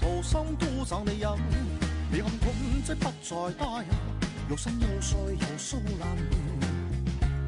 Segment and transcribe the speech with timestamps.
[0.00, 1.30] 盾里土生土长的人。
[2.10, 2.54] 你看盾
[2.84, 3.88] 即不再大人，
[4.48, 6.16] 又深又碎又酥烂。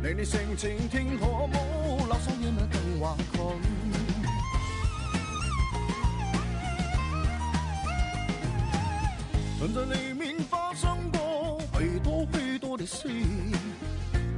[0.03, 3.37] 你你性情天可冇，留守夜晚更华困。
[9.61, 13.09] 人在里面发生过许多许多的事，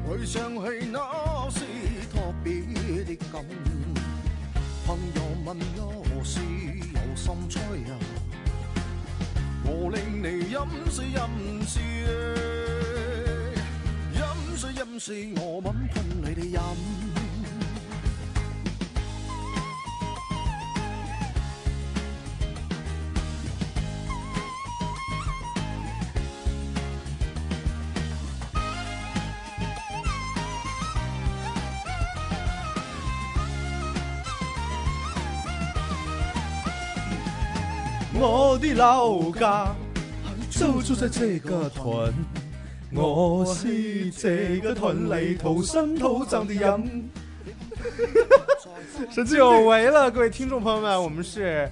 [0.09, 1.61] 回想起那是
[2.11, 2.63] 特别
[3.05, 3.45] 的感。
[4.87, 7.61] 朋友问我是有心吹
[7.91, 7.99] 啊，
[9.65, 10.57] 我令你饮
[10.91, 11.21] 水饮
[11.67, 11.83] 水，
[14.15, 14.21] 饮
[14.57, 17.10] 水饮水，我吻喷你哋饮。
[38.61, 39.75] 的老家
[40.51, 42.13] 就住在这个屯，
[42.93, 47.09] 我是这个屯里土生土长的人。
[49.11, 51.71] 是久违了，各位听众朋友们，我们是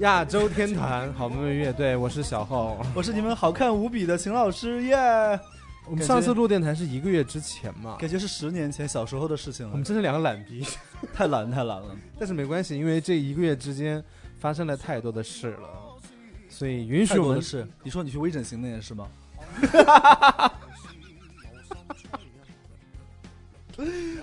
[0.00, 2.84] 亚洲天团好妹妹乐队，我是小浩。
[2.94, 4.94] 我是你们好看无比的秦老师耶！
[5.86, 9.72] 我们上次录电台是一个月之前嘛，感觉是十年前小时候的事情了。
[9.72, 10.62] 我们真是两个懒逼，
[11.14, 11.96] 太懒太懒了。
[12.20, 14.04] 但是没关系，因为这一个月之间
[14.38, 15.68] 发生了太多的事了，
[16.48, 17.66] 所以允许我们是。
[17.82, 19.08] 你说你去微整形那件事吗？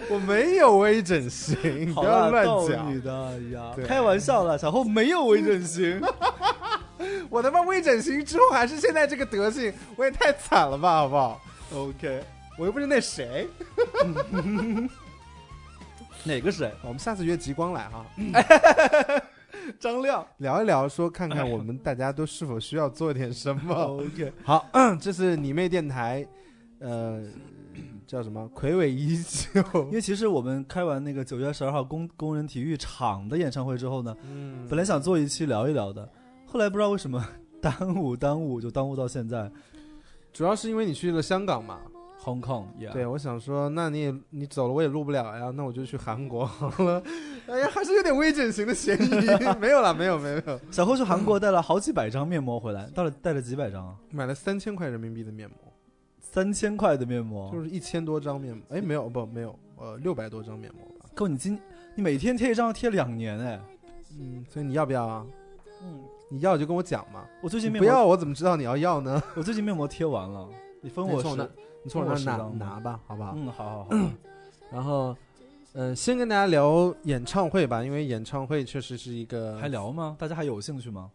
[0.09, 2.93] 我没有微整形，不要乱讲。
[2.93, 6.02] 你的呀，开玩笑了，小后没有微整形。
[7.30, 11.42] 我他妈微整形之后还是现在这个德行，我也太惨了吧，好不好
[11.73, 12.23] ？OK，
[12.58, 13.48] 我又不是那谁。
[16.23, 16.71] 哪个谁？
[16.81, 18.05] 我们下次约极光来哈。
[19.80, 23.73] 张亮聊一聊，说看看我们大家都是否需要做点什么。
[23.73, 24.65] OK，好，
[24.99, 26.27] 这是你妹电台，
[26.80, 27.23] 呃。
[28.08, 28.48] 叫什么？
[28.49, 29.83] 魁伟依旧。
[29.86, 36.08] 因为其实我们开完那个九月十二号工工人体育场的演唱会之后呢，嗯，本来想做一期聊一聊的，
[36.45, 37.27] 后来不知道为什么
[37.59, 39.52] 耽误耽误就耽误到现在。
[40.31, 41.80] 主要是因为你去了香港嘛
[42.25, 42.65] ，Hong Kong。
[42.91, 47.02] 对，我想说，那你也你走了，我也录不了呀，那我就去韩国好了。
[47.47, 49.09] 哎呀，还是有点微整形的嫌疑。
[49.61, 50.59] 没有了，没有，没有。
[50.71, 53.95] 小侯去韩国带了好几百张面膜回来，到了带了几百张啊？
[54.09, 55.58] 买了三千块人民币的面膜。
[56.19, 61.05] 三千块的面膜就是一千多张面膜，哎，没有不没有，呃，六百多张面膜吧。
[61.13, 61.57] 够你今
[61.93, 63.61] 你每天贴一张贴两年哎，
[64.19, 65.25] 嗯，所以你要不要啊？
[65.81, 67.23] 嗯，你要就跟我讲嘛。
[67.42, 69.23] 我最近面膜不要，我怎么知道你要要呢？
[69.37, 70.49] 我最近面膜贴完了，
[70.81, 71.49] 你分我十，
[71.86, 73.34] 你从我那拿拿吧，好不好？
[73.38, 73.90] 嗯，好好好。
[74.73, 75.16] 然后，
[75.73, 80.16] 嗯，先跟大家聊演唱会吧，因为演唱会确实是一个还聊吗？
[80.18, 81.12] 大家还有兴趣吗？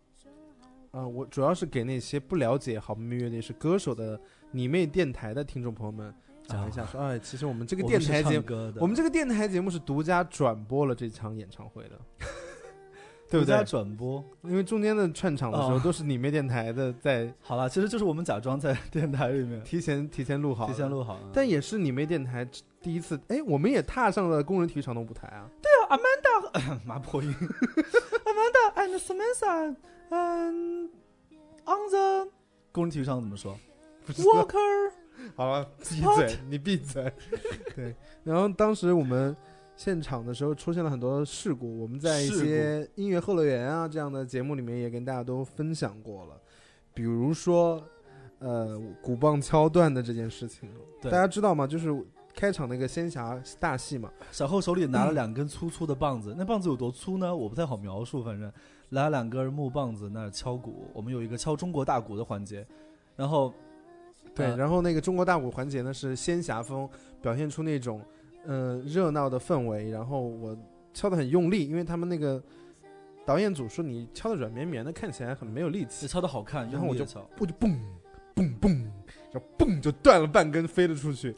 [0.93, 4.19] 啊，我主要是给那些不了解好妹妹乐队是歌手的。
[4.53, 6.15] 你妹电台的听众朋友们，
[6.47, 8.47] 讲一下说，哎，其实我们这个电台节目，
[8.81, 12.01] 我们这个电台节目是独家转播了这场演唱会的，
[13.31, 13.65] 对不对？
[13.65, 17.33] 转播，因为中间的串场的时候都是你妹电台的在。
[17.41, 21.19] 好了，其实就是我们假装在电台里面提前提前录好，提前录好。
[21.33, 22.47] 但也是你妹电台
[22.83, 25.49] 第一次，哎，我们也踏上了工人体育场的舞台啊。
[25.63, 27.33] 对啊，Amanda， 马破音，
[28.27, 29.77] Amanda and Samantha，
[30.11, 30.91] 嗯
[31.65, 32.29] ，on the
[32.73, 33.57] 工人体育场怎么说
[34.09, 34.91] ？Walker，
[35.37, 37.13] 好了，闭嘴，你闭嘴。
[37.77, 39.37] 对，然后当时我们
[39.81, 46.39] 现场的时候出现了很多事故，我们在一些音乐后乐园啊这样的节目里面也跟大家都分享过了，
[46.93, 47.83] 比如说
[48.41, 50.69] 呃鼓棒敲断的这件事情，
[51.01, 51.67] 大家知道吗？
[51.67, 51.89] 就是
[52.35, 57.35] 开场那个仙侠大戏嘛，小后手里拿了两根粗粗的棒子，那棒子有多粗呢？
[57.35, 58.53] 我不太好描述，反正
[58.91, 62.67] 拿两根木棒子那敲鼓，我们有一个敲中国大鼓的环节，
[63.17, 63.51] 然后。
[64.33, 66.89] 对，然后那个中国大鼓环节呢是仙侠风，
[67.21, 68.01] 表现出那种
[68.47, 69.91] 嗯热闹的氛围。
[69.91, 70.57] 然后我
[70.93, 72.43] 敲的很用力，因为他们那个
[73.25, 76.07] 导演组说你敲的软绵绵的，看起来很没有力气。
[76.07, 77.05] 敲的好看，然后我就，
[77.39, 77.79] 我就嘣
[78.35, 78.85] 嘣嘣，
[79.33, 81.35] 然后嘣就断了半根，飞了出去。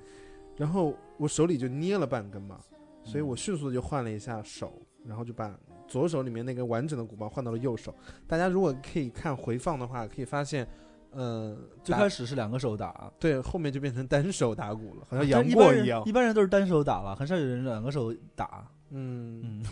[0.57, 2.59] 然后我手里就捏了半根嘛，
[3.03, 4.73] 所以我迅速的就换了一下手，
[5.05, 5.59] 然后就把
[5.89, 7.95] 左手里面那个完整的鼓包换到了右手。
[8.27, 10.67] 大家如果可以看回放的话，可以发现。
[11.15, 16.03] 嗯，最开始是两个手打，对，后面就变成单手打鼓了，好像杨过一样。
[16.07, 18.67] 一般人都是单手打了，很少有人两个手打。
[18.91, 19.65] 嗯嗯，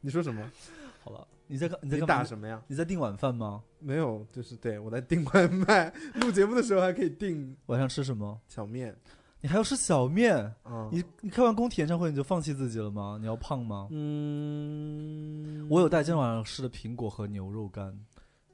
[0.00, 0.42] 你说什么？
[1.04, 2.62] 好了，你在你在打什么呀？
[2.66, 3.62] 你在订晚饭吗？
[3.78, 5.92] 没有，就是对我在订外卖。
[6.14, 7.54] 录节目的时候还可以订。
[7.66, 8.40] 晚上吃什么？
[8.48, 8.96] 小面。
[9.42, 13.18] 你还要吃小面，啊，你你看完工体演唱会你就放弃自己了吗？
[13.20, 13.88] 你要胖吗？
[13.90, 17.94] 嗯，我有带今天晚上吃的苹果和牛肉干，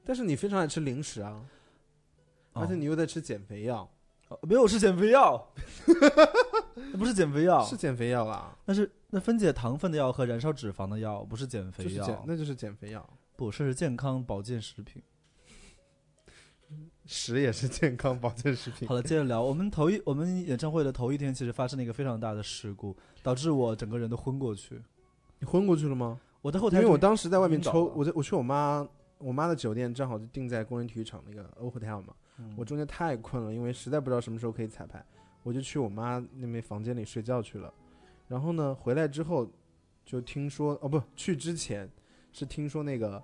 [0.05, 1.45] 但是你非常爱吃零食啊，
[2.53, 3.89] 而且哦你又在吃减肥药，
[4.29, 5.47] 哦没有是减肥药，
[6.99, 15.03] 不是减肥药，是减肥药啊，那是那分解糖分的药和燃烧脂肪的药，不是减肥就是减药，那就是减肥药，不，这是健康保健食品。
[17.05, 18.87] 食也是健康保健食品。
[18.87, 18.95] 好。
[18.95, 24.81] 了，接着聊，我们头一我们演唱会的头一天，其实发生了一个非常大的事故，导致我整个人都昏过去。
[25.41, 26.21] 你昏过去了吗？
[26.41, 28.87] 我在后台，因为我当时在外面抽，我在我去我妈
[29.21, 32.15] 我妈的酒店，正好就定在工人体育场那个 O hotel 嘛。
[32.39, 35.05] 嗯我中间太困了，因为实在不知道什么时候可以彩排，
[35.43, 37.73] 我就去我妈那边房间里睡觉去了。
[38.27, 39.47] 然后呢，回来之后
[40.07, 41.87] 就听说，哦不，去之前
[42.33, 43.23] 是听说那个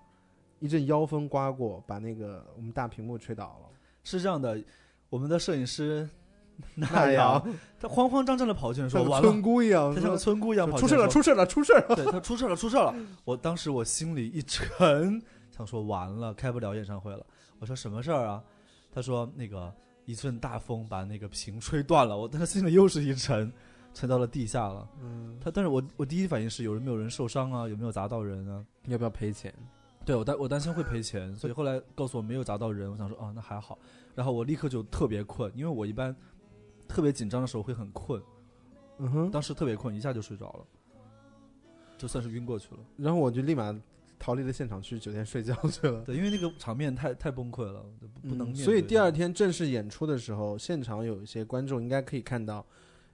[0.59, 3.69] 一阵妖风刮过，把那个我们大屏幕吹倒了。
[4.05, 4.63] 是这样的，
[5.09, 6.07] 我们的摄影师
[6.75, 11.97] 那那样样，他慌慌张张的跑进来说：“完像个村，姑一样，他像个村姑一样跑出事了，出事了，出事了。
[11.97, 12.95] 对他出事了，出事了！
[13.25, 15.23] 我当时我心里一沉，
[15.57, 17.25] 想说完了，开不了演唱会了。
[17.59, 18.43] 我说什么事儿啊？
[18.93, 19.73] 他说那个
[20.05, 22.17] 一阵大风把那个屏吹断了。
[22.17, 23.53] 我当时心里又是一沉，
[23.95, 24.89] 沉到了地下了。
[25.01, 27.69] 嗯，他但是我我第一反应是有人没有人受伤啊？
[27.69, 28.65] 有没有砸到人啊？
[28.87, 29.55] 要不要赔钱？
[30.05, 33.79] 对我担我担心会赔钱，所以后来告诉我没有砸到人，我想说哦那还好。
[34.15, 36.15] 然后我立刻就特别困，因为我一般
[36.87, 38.23] 特别紧张的时候会很困，
[38.99, 40.65] 嗯哼，当时特别困，一下就睡着了，
[41.99, 42.81] 就算是晕过去了。
[42.97, 43.75] 然后我就立马
[44.19, 46.03] 逃离了现场，去酒店睡觉去了。
[46.03, 47.85] 对，因为那个场面太太崩溃了，
[48.23, 52.65] 不不能、嗯所以第二天正式演出的时候，现场有一些观众应该可以看到，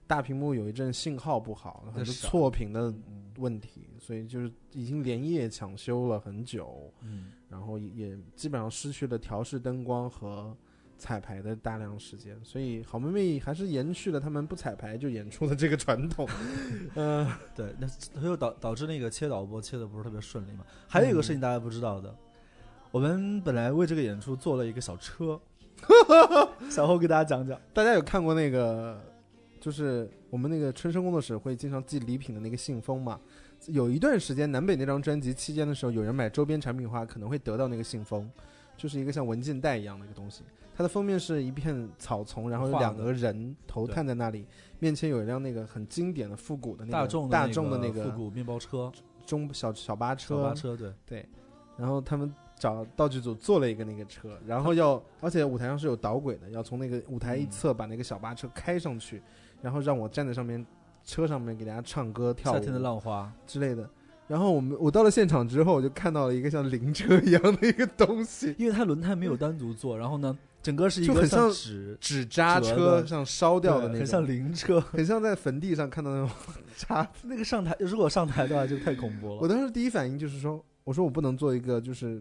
[0.07, 10.55] 大屏幕有一阵信号不好，很多错屏的嗯问题，所以就是已经连夜抢修了很久，嗯，然后也也基本上失去了调试灯光和
[10.97, 16.27] 彩排的大量时间，所以好妹妹还是延续了他们不彩排就演出的这个传统。
[16.95, 20.65] 嗯、 对，那它又导导致那个切导播切的不是特别顺利嘛。
[20.87, 22.15] 还有一个事情大家不知道的，
[22.91, 25.39] 我们本来为这个演出做了一个小车，
[26.69, 27.59] 小后给大家讲讲。
[27.73, 29.01] 大家有看过那个，
[29.59, 33.19] 就是我们那个春生工作室会经常寄礼品的那个信封嘛？
[33.67, 38.29] 有一段时间，南北那张专辑期间的时候，有人买周边产品的话，可能会得到那个信封，
[38.75, 40.43] 就是一个像文件袋一样的一个东西。
[40.75, 44.47] 它的封面是一片草丛，然后有两个人头探在那里，
[44.79, 48.91] 面前有一辆那个很经典的复古的那个大众大众的那个复古面包车、
[49.25, 51.29] 中小小巴车，小巴车，对，对，
[51.77, 59.21] 然后他们找道具组做了一个那个车，然后要，而且舞台上是有导轨的，要从那个舞台一侧把那个小巴车开上去，
[59.61, 60.65] 然后让我站在上面，
[61.03, 63.87] 车上面给大家唱歌跳夏天的舞浪花，之类的。
[64.33, 74.81] 然后我们我到了现场之后，我就看到了一个像灵车一样的一个东西，因为它轮胎没有单独做，然后呢，整个是一个像纸纸扎车，的像烧掉的那种，很像灵车。
[74.89, 76.35] 很像在坟地上看到那种
[76.75, 79.35] 扎 那个上台，如果上台的话就太恐怖了。
[79.39, 82.19] 我当时第一反应就是说，我说我不能做一个就是，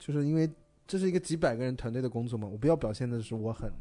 [0.00, 0.50] 就是因为
[0.84, 3.72] 这是一个几百个人团队的工作嘛，我不要表现的是我很，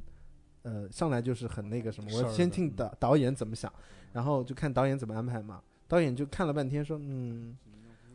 [0.61, 3.73] 呃，上来就是很那个什么，我先听导导演怎么想，
[4.13, 5.59] 然后就看导演怎么安排嘛。
[5.89, 7.57] 导演就看了半天说，嗯，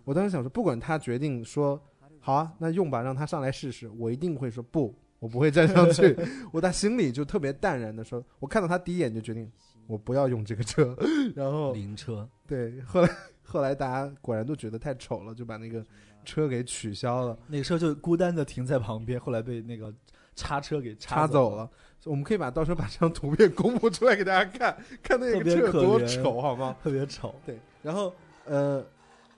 [0.04, 1.78] 我当时想说，不管他决定说
[2.20, 6.16] 好啊，那用吧，让他上来试试，我一定会说不，我不会站上去。
[6.52, 9.50] 我在心里就特别淡然的说，我看到他第一眼就决定，
[9.88, 10.96] 我不要用这个车，
[11.34, 13.10] 然后灵车，对，后来
[13.42, 15.84] 后来大家果然都觉得太丑了，就把那个
[16.24, 19.92] 车给取消了，那个车就孤单的停在旁边，后来被那个
[20.36, 21.68] 叉车给叉走走了。
[22.04, 26.76] 我们可以把到时候把这张图片公布出来给大家看，看那个车有多丑，好吗？
[26.82, 27.34] 特别丑。
[27.46, 28.12] 对，然后
[28.44, 28.84] 呃，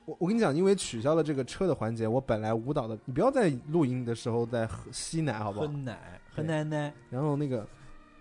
[0.05, 5.73] 我我跟你讲，因为取消了这个车的环节，我本来舞蹈的，你不要在录音的时候再喝吸奶，好不好喝？
[5.73, 6.93] 奶，喝奶奶。
[7.11, 7.67] 然后那个，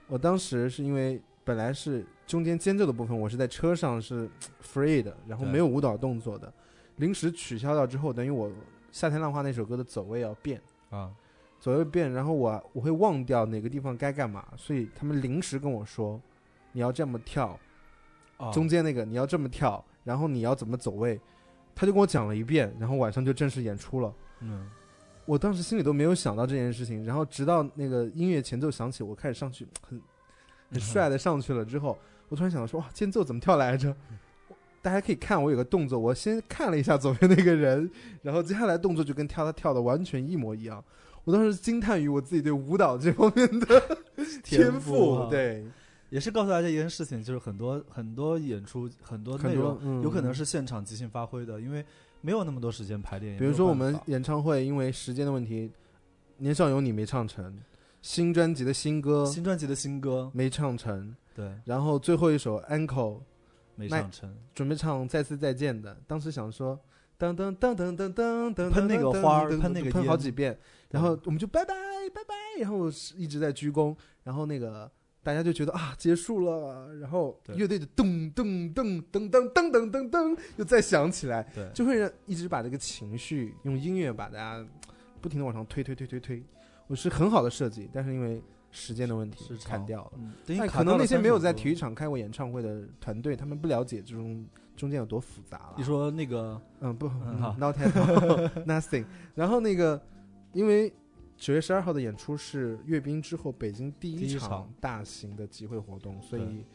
[0.08, 4.30] 我当时是因为本来是中间间奏的部分，我是在车上是
[4.64, 6.52] free 的，然后没有舞蹈动作的，
[6.98, 8.48] 临时取消掉之后，等于我
[8.92, 11.12] 《夏天浪花》那首歌的走位要变，啊，
[11.66, 16.22] 走位变，然后我我会忘掉哪个地方该干嘛，所以他们临时跟我说，
[16.74, 17.60] 你要这么跳，
[18.38, 21.20] 啊中间那个你要这么跳，然后你要怎么走位，
[21.74, 24.14] 他就跟我讲了一遍，然后晚上就正式演出了。
[24.42, 24.70] 嗯，
[25.26, 30.00] 我当时心里都没有想到这件事情，然后直到那个音乐前奏响起，我开始上去很
[30.70, 31.98] 很帅的上去了之后，
[32.30, 33.92] 我突然想到说哇，间奏怎么跳来着？
[34.84, 37.90] 大家可以看我有个动作，我先看了一下左边那个人，
[38.22, 40.84] 然后接下来动作就跟跳他跳的完全一模一样。
[41.26, 43.82] 我当时惊叹于我自己对舞蹈这方面的
[44.44, 45.66] 天赋，啊，对，
[46.10, 51.84] 也是告诉大家一件事情，就是很多很多演出很多很内容，有可能是现场即兴发挥的，因为
[52.22, 53.38] 没有那么多时间排练。
[53.40, 55.68] 比如说我们演唱会因为时间的问题，
[56.38, 57.58] 《年少有你》没唱成，
[58.04, 63.20] 新专辑的新歌新专辑的新歌，没唱成，对，然后最后一首 Uncle
[63.76, 66.80] 没唱成，准备唱再次再见的，当时想说。
[67.18, 70.60] 噔噔噔噔噔噔噔，喷那个花喷那个喷好几遍，
[70.96, 71.76] 然后我们就拜拜
[72.14, 74.90] 拜拜，然后是一直在鞠躬，然后那个
[75.22, 84.66] 大家就觉得啊结束了，然后乐队的噔噔噔噔噔噔噔噔噔又再响起来，对，就会让一直把这个情绪用音乐把大家
[85.20, 86.44] 不停的往上推推推推推，
[86.88, 90.12] 我是很好的设计，但是因为时间的问题砍掉了。
[90.46, 95.74] 但可能那些没有在体育场开过演唱会的团队，他们不了解这种中间有多复杂了。
[95.78, 97.08] 你说那个嗯，不
[97.58, 99.06] ，not at all nothing。
[99.34, 100.02] 然后那个，
[100.56, 100.92] 因为
[101.36, 106.66] 九月十二号的演出是阅兵之后北京第一场第一场大型的集会活动，所以对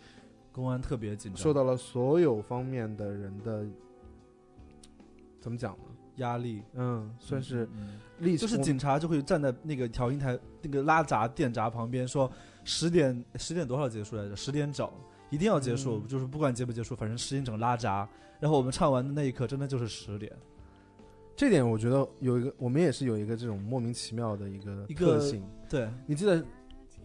[0.52, 3.66] 公安特别紧张，受到了所有方面的人的
[5.40, 5.84] 怎么讲呢？
[6.16, 12.30] 压力，嗯，算是嗯历就是警察就会站在那个调音台那个拉闸电闸旁边说
[12.62, 14.36] 十点十点多少结束来着？
[14.36, 14.86] 十点整
[15.30, 18.06] 一定要结束，嗯就是不管结不结束，反正十点整拉闸。
[18.38, 20.30] 然后我们唱完的那一刻，真的就是十点。
[21.40, 25.42] 这点，我觉得有一个，我们也是有一个这种莫名其妙的一个一个特性。
[25.70, 26.44] 对，你记得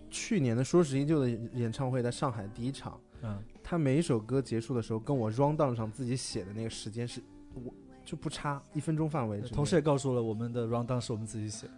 [0.10, 7.22] 去年的《说十一旧》的演唱会在上海第一场，嗯，他每一首歌结束的时候，跟我 round down 上自己写的那个时间是，
[7.54, 7.74] 我
[8.04, 9.40] 就不差一分钟范围。
[9.40, 11.70] 同时也告诉了我们的 round down 是我们自己写。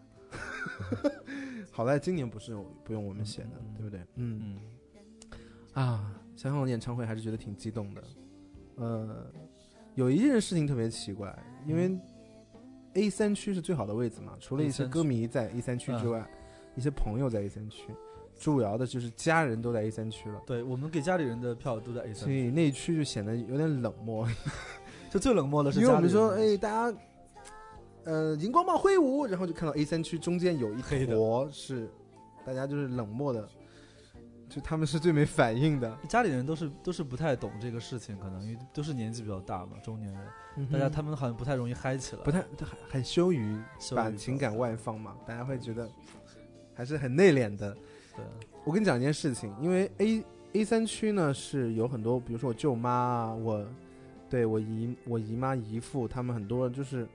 [1.69, 3.99] 好在今年不是不用我们写的，对不对？
[4.15, 4.59] 嗯嗯，
[5.73, 8.03] 啊，想想演唱会还是觉得挺激动的。
[8.77, 9.27] 呃，
[9.93, 11.37] 有一件事情特别奇怪，
[11.67, 11.95] 因为
[12.97, 16.27] A 三区是最好的位置嘛，除了一些歌迷在 A 三区之外，
[16.75, 17.83] 一些朋友在 A 三区，
[18.35, 20.41] 主要的就是家人都在 A 三区了。
[20.47, 22.19] 对，我们给家里人的票都在 A 三区。
[22.25, 24.27] 所，以那一区就显得有点冷漠，
[25.11, 26.97] 就最冷漠的是因为我们说，哎，大家，
[28.03, 31.87] 呃，荧光棒挥舞，然后就看到 A 三区中间有一坨是，
[32.43, 33.47] 大家就是冷漠的，
[34.49, 35.97] 就他们是最没反应的。
[36.07, 42.47] 家里人都是都是不太懂这个事情，可能因为都是年纪比较大嘛，中年人，大家他们好像不太容易嗨起来，不太很
[42.89, 43.59] 很羞于
[43.95, 45.89] 把情感外放嘛，大家会觉得
[46.73, 47.73] 还是很内敛的。
[48.15, 48.25] 对，
[48.63, 50.23] 我跟你讲一件事情，因为 A
[50.53, 53.65] A 三区呢是有很多，比如说我舅妈啊，我
[54.29, 57.07] 对我姨我姨妈姨父，他们很多就是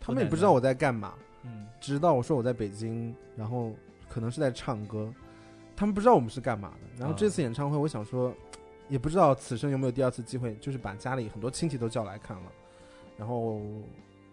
[0.00, 3.72] 他们也不知道我在干嘛，嗯，直到我说我在北京，然后
[4.08, 5.12] 可能是在唱歌，
[5.82, 6.90] 他们不知道我们是干嘛的。
[6.96, 8.32] 然后啊这次演唱会，我想说，
[8.88, 12.44] 也不知道此生有没有第二次机会，就是把家里很多亲戚都叫来看了。
[13.18, 13.60] 然后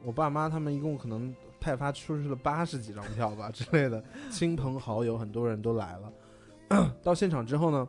[0.03, 6.93] 我爸妈他们一共可能派发出去了八十几张票吧 之类的，亲朋好友很多人都来了。
[7.01, 7.87] 到现场之后呢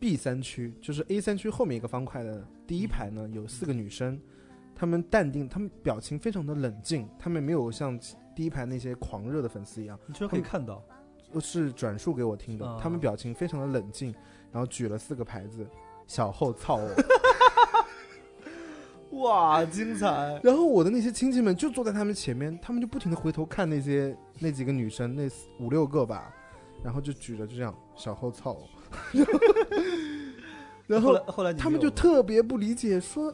[0.00, 4.20] ，B 三区就是 A 三区后面一个方块的第一排呢，有四个女生，
[4.74, 7.96] 她们淡定，她们表情非常的冷静，她们没有像
[8.34, 10.82] 第一排那些狂热的粉丝一样，你居然可以看到，
[11.40, 14.14] 是转述给我听的啊，她们表情非常的冷静，
[14.52, 15.66] 然后举了四个牌子，
[16.06, 16.90] 小后操我。
[19.22, 20.40] 哇，精彩！
[20.42, 26.34] 然后我的那些亲戚们就坐在他们前面，他们就不停的回头看那些那几个女生，那四五六个吧，
[26.82, 28.68] 然后就举着就这样小后操我，
[30.88, 33.32] 然后后来他们就特别不理解，说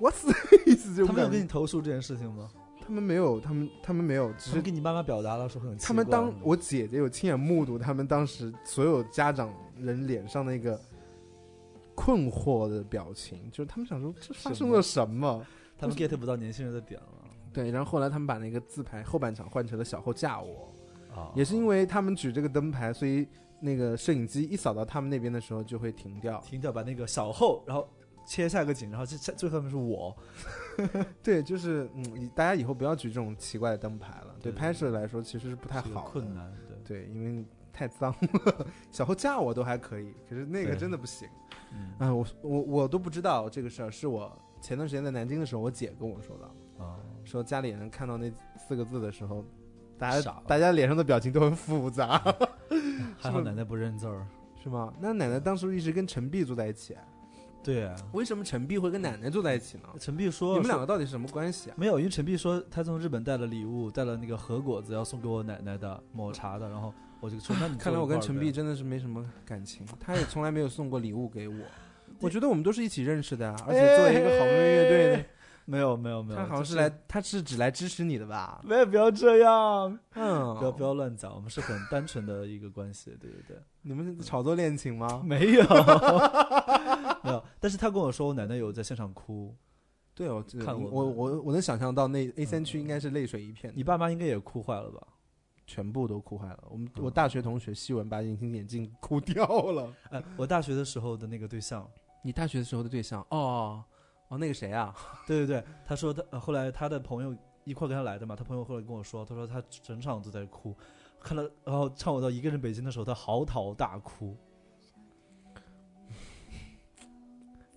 [0.00, 0.32] What's the
[0.70, 0.94] 意思？
[0.94, 2.48] 这种他们有跟你投诉这件事情吗？
[2.88, 10.80] 他们没有，他们他们没有，只是跟你妈妈表达了说很他们当我姐姐有亲眼目睹他们当时所有家长人脸上那个
[11.94, 15.44] 困惑的表情，就是他们想说这发生了什么？
[15.76, 17.08] 他们 get 不到年轻人的点了
[17.52, 20.72] 对，然后后来他们把那个字牌后半场换成了小后架我，
[21.14, 23.28] 啊也是因为他们举这个灯牌，所以
[23.60, 26.40] 那个摄影机一扫到他们那边的时候就会停掉。
[26.40, 27.86] 停掉把那个小后，然后
[28.28, 30.14] 切下个景，然后这这最后面是我，
[31.24, 36.10] 对，就是嗯，大家以后不要举这种奇怪的灯牌了，对对拍摄来说其实是不太好的。
[36.10, 36.34] 困。
[36.34, 36.52] 难，
[36.84, 37.42] 对，对，因为
[37.72, 41.26] 太脏了，小后架我都还可以，可是那个真的不行。
[41.72, 41.94] 嗯。
[41.98, 44.30] 啊，我我我都不知道这个事儿，是我
[44.60, 49.42] 前段时间在南京的时候，我姐跟我说的，啊，说家里人看到那四个字的时候，
[49.96, 52.18] 大家大家脸上的表情都很复杂，
[53.16, 54.26] 还好奶奶不认字儿，
[54.62, 54.92] 是吗？
[55.00, 56.94] 那奶奶当时一直跟陈碧住在一起，
[57.62, 59.84] 对啊，为什么陈碧会跟奶奶坐在一起呢？
[59.98, 61.74] 陈碧说你们两个到底是什么关系啊？
[61.76, 71.54] 没有，因为陈碧说他从日本带了礼物，带了那个核果子要送给我奶奶的抹茶的，然后我就说那你看来我跟陈碧真的是没什么感情，她也从来没有送过礼物给我。
[72.20, 75.24] 我觉得我们都是一起认识的啊，而且作为一个好妹妹乐队的，
[75.66, 78.60] 没有没有没有，他好像是来，她是只来支持你的吧？
[78.64, 83.56] 没有不要这样，嗯，不要不要乱讲，我们是很单纯的一个关系，对对对。
[83.82, 85.22] 你们是炒作恋情吗？
[85.24, 85.62] 没有，
[87.24, 87.42] 没有。
[87.60, 89.54] 但是他跟我说，我奶奶有在现场哭，
[90.14, 93.72] 对，我看我我我我能想象到那 A 三区应该是泪水一片。
[93.76, 95.06] 你爸妈应该也哭坏了吧？
[95.66, 96.64] 全部都哭坏了。
[96.70, 99.92] 我们嗯我大学同学希文把隐形眼镜哭掉了。
[100.10, 101.86] 哎，我大学的时候的那个对象，
[102.22, 103.20] 你大学的时候的对象？
[103.30, 103.84] 哦
[104.28, 104.94] 哦，那个谁啊？
[105.28, 110.74] 对对对，他说他、呃后来他的朋友一块跟他来的嘛，他朋友后来跟我说，他说他整场都在哭，
[111.20, 114.34] 看到然后唱我到一个人北京的时候，他嚎啕大哭。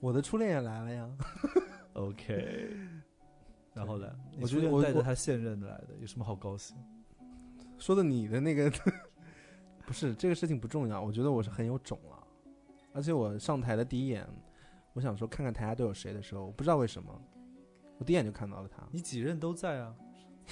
[0.02, 1.10] 我的初恋也来了呀。
[1.94, 2.76] OK，
[3.74, 4.08] 然后呢？
[4.42, 6.76] 我觉得我我带着他现任来的，有什么好高兴？
[7.78, 8.72] 说的你的那个
[9.86, 12.18] 不是这个事情不重要，我觉得我是很有种了，
[12.94, 14.28] 而且我上台的第一眼，
[14.94, 17.22] 我想说看看台下都有谁的时候，我不知道为什么，
[18.00, 18.84] 我第一眼就看到了他。
[18.92, 19.94] 你几任都在啊？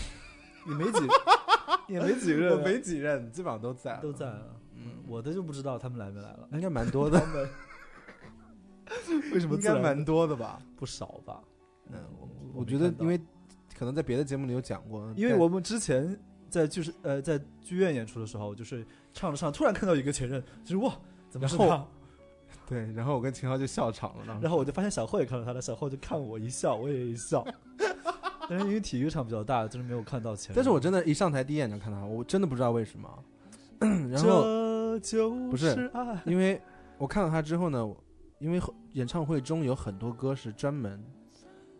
[0.68, 1.00] 你没几，
[1.88, 4.56] 也没几任啊、我没几任，基本上都在，都在啊。
[4.74, 6.48] 嗯，我的就不知道他们来没来了。
[6.52, 7.20] 应该蛮多的，
[9.34, 10.62] 为什么应该蛮多的吧？
[10.76, 11.42] 不少吧？
[11.92, 13.20] 嗯，我我我觉得因为
[13.78, 16.18] 可能在别的节目里有讲过，因为我们之前
[16.50, 20.94] 在就是呃在剧院演出的时候，就是唱着唱，突然看到一个前任，就是哇，
[21.30, 21.86] 怎么是他？
[22.68, 27.46] 对，然后我跟秦昊就笑场了，然后我就发现小慧也看到他了，小慧就看我一笑，我也一笑。
[28.50, 30.56] 但是因为体育场比较大，就是没有看到前任。
[30.56, 33.08] 但是我真的，一上台第一眼就看到他，我真的不知道为什么。
[33.80, 35.90] 然后，这就不是，
[36.26, 36.60] 因为
[36.98, 37.96] 我看到他之后呢，我
[38.40, 38.60] 因为
[38.94, 41.04] 演唱会中有很多歌是专门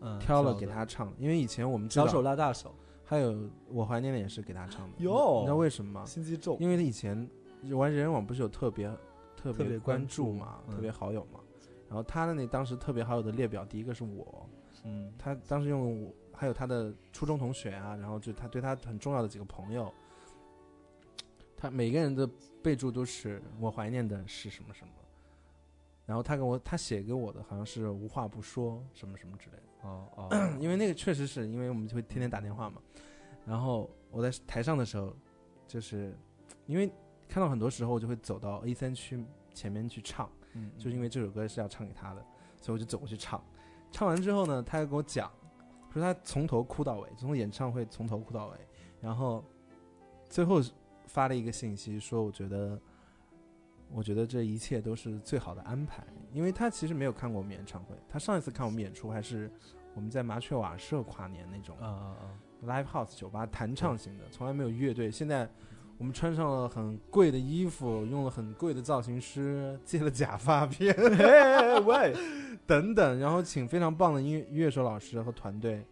[0.00, 2.74] 嗯挑了给他唱，因为以前我们小手拉大手，
[3.04, 4.96] 还有我怀念的也是给他唱的。
[4.98, 6.04] 哟你知道为什么吗？
[6.06, 6.56] 心机重。
[6.60, 7.28] 因为他以前
[7.72, 8.88] 玩人人网不是有特别
[9.36, 11.40] 特特别关关注嘛，嗯特别好友嘛。
[11.88, 14.48] 然后他的那当时特别好友的列表，第一个是我，
[14.84, 19.92] 嗯他当时用我，还有他的初中同学啊，然后就他对他很重要的几个朋友，
[21.56, 22.28] 他每个人的
[22.62, 24.92] 备注都是我怀念的是什么什么。
[26.10, 29.88] 然后他给我他写给我的好像是无话不说什么什么之类的。
[29.88, 32.82] 哦 哦，因为那个确实是因为我们就会天天打电话嘛，
[33.46, 35.14] 然后我在台上的时候，
[35.68, 36.12] 就是
[36.66, 36.90] 因为
[37.28, 42.26] 看到很多时候我就会走到 A 三区前面去唱，嗯就是因为这首歌是要唱给他的，
[42.60, 43.40] 所以我就走过去唱。
[43.92, 45.30] 唱完之后呢，他又跟我讲，
[45.92, 48.56] 说他从头哭到尾，从演唱会从头哭到尾，
[49.00, 49.44] 然后
[50.28, 50.60] 最后
[51.06, 52.76] 发了一个信息说，我觉得。
[53.92, 59.50] 我觉得这一切都是最好的安排，因为他其实没有看过我们演唱会，他上一次看我们演出还是
[59.94, 65.10] 我们在麻雀瓦舍跨年那种啊啊啊，live house 酒吧弹唱型的，从来没有乐队。
[65.10, 65.48] 现在
[65.98, 72.14] 我们穿上了很贵的衣服，用了很贵的造型师，借了假发片嘿喂，
[72.66, 75.84] 等等，然后请非常棒的音乐音乐手老师和团队，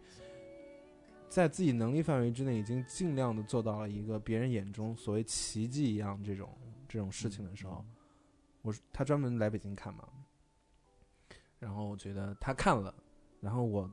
[1.27, 6.49] 在自己能力范围之内，已经尽量的做到了一个别人眼中所谓奇迹一样这种
[6.89, 7.85] 这种事情的时候，
[8.63, 10.09] 我他专门来北京看嘛，
[11.59, 12.93] 然后我觉得他看了，
[13.39, 13.89] 然后我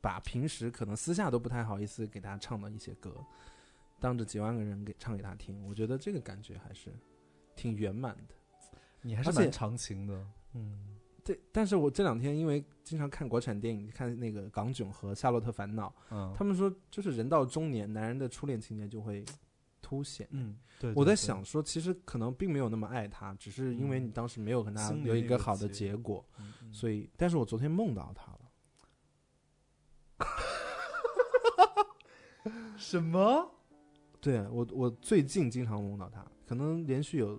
[0.00, 3.12] 把平时可能私下都不太好意思给他唱的一些歌，
[3.98, 6.92] 当着几万个人给唱给他听，我觉得这个感觉还是
[7.56, 8.34] 挺圆满的。
[9.00, 10.98] 你还是蛮长情的，嗯。
[11.24, 19.24] 对，但是我这两天因为经常看国产电影，看那个港囧和《夏洛特烦恼》，嗯，他们说就是人到中年，男人的初恋情节就会
[19.84, 20.26] 凸显。
[20.30, 26.24] 嗯，对，我在想说，其实可能并没有那么爱他，只是因为你当时没有跟他有一个个好的结结果，
[26.72, 28.38] 所以，但是我昨天梦到他了。
[32.78, 33.50] 什么？
[34.20, 37.38] 对我，我最近经常梦到他，可能连续有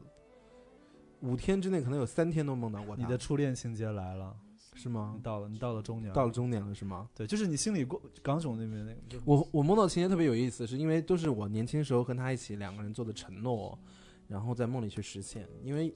[1.21, 3.01] 五天之内，可能有三天都梦到过他。
[3.01, 4.38] 你的初恋情节来了，
[4.75, 5.21] 是吗你？
[5.23, 7.09] 到了，你到了中年，到了中年了是吗？
[7.15, 13.79] 对，就是你心里过港囧那边那个，我我梦到情节特别有意思，是因为都是我年轻时候跟他一起两个人做的承诺，
[14.27, 15.47] 然后在梦里去实现。
[15.63, 15.91] 因为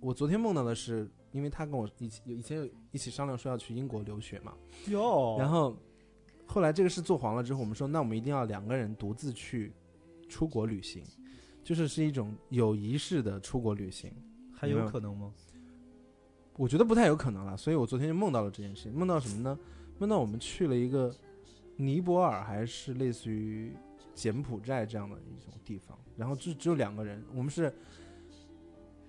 [0.00, 4.52] 我昨天梦到的是，因为他跟我一起有以前有一起商量说要去英国留学嘛，
[4.88, 5.76] 哟，然后
[6.44, 9.72] 后来这个事做黄了之后，我们说那我们一定要两个人独自去
[10.28, 11.04] 出国旅行，
[11.62, 14.12] 就是是一种有仪式的出国旅行。
[14.54, 15.32] 还有可能吗？
[16.56, 18.92] 我觉得不太有可能了，所以我昨天就梦到了这件事情。
[18.92, 19.58] 梦到什么呢？
[19.98, 21.14] 梦到我们去了一个
[21.76, 23.72] 尼泊尔，还是类似于
[24.14, 27.72] 柬埔寨这样的一种地方，然后就只有两个人，我们是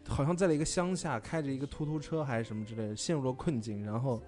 [0.08, 3.84] 好像在了一个乡下，开着一个突突车还是什么之类的，陷入了困境。
[3.84, 4.22] 然后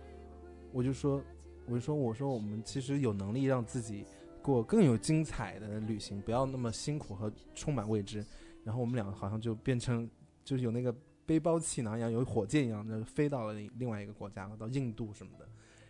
[0.71, 1.21] 我就说，
[1.67, 4.05] 我就说，我说我们其实有能力让自己
[4.41, 8.25] 过更有精彩的旅行，不要那么辛苦和充满未知。
[8.63, 10.09] 然后我们俩好像就变成
[10.43, 10.93] 就是有那个
[11.25, 15.47] 背包气囊一样，有火箭一样的飞到了另另外一个国家了，到印度什么的，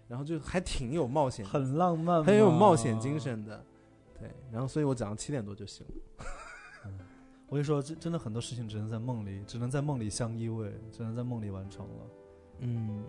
[0.08, 3.20] 然后就还挺有冒险，很浪漫，很有冒险精。
[3.20, 3.64] 神的。
[4.20, 6.26] 对，然后所以我早上七点多就醒了。
[7.48, 12.08] 我跟你说，真真的很多事情只能在梦里，只能在梦里相依偎，只能在梦里完成了。
[12.60, 13.04] 嗯，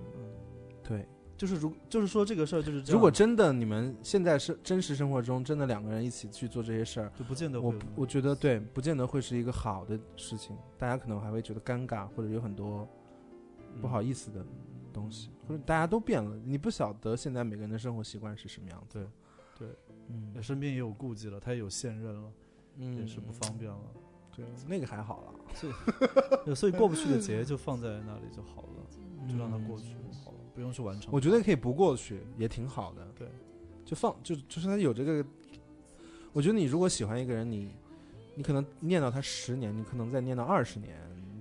[0.83, 1.07] 对，
[1.37, 2.95] 就是如就是说这个事儿就是这样。
[2.95, 12.89] 如果真的你们现在是真实生活中真的两个人一起去做这些事儿，就不见得我我觉得对，不见得会是一个好的事情，大家可能还会觉得尴尬，或者有很多
[13.81, 14.01] 不好。
[14.01, 14.45] 意思的
[14.93, 19.05] 东西，或者大家都变了，你不晓得现在每个人的生活习惯是什么样子。
[19.59, 19.69] 对，
[20.09, 20.33] 嗯。
[20.33, 22.33] 对身边也有顾忌了，他也有现任了，
[22.77, 22.97] 嗯。
[22.99, 23.81] 也是不方便了。
[24.35, 25.35] 对，那个还好了，
[26.45, 29.97] 对 所以过不去的节就放在那里就好了，就让它过去
[30.57, 31.11] 不用去完成。
[31.13, 33.07] 我觉得可以不过去，也挺好的。
[33.17, 33.29] 对，
[33.85, 35.25] 就放就就是他有这个，
[36.33, 37.71] 我觉得你如果喜欢一个人，你
[38.35, 40.97] 你可能念到他十年，你可能再念到二十年，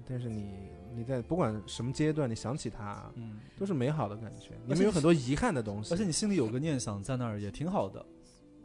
[0.06, 0.52] 但是你
[0.94, 4.52] 你在不管什么阶段，你想起他嗯，都是美好的感觉。
[4.68, 8.06] 你们有很多遗憾的东西，而且你心里有个念想在那儿也挺好的。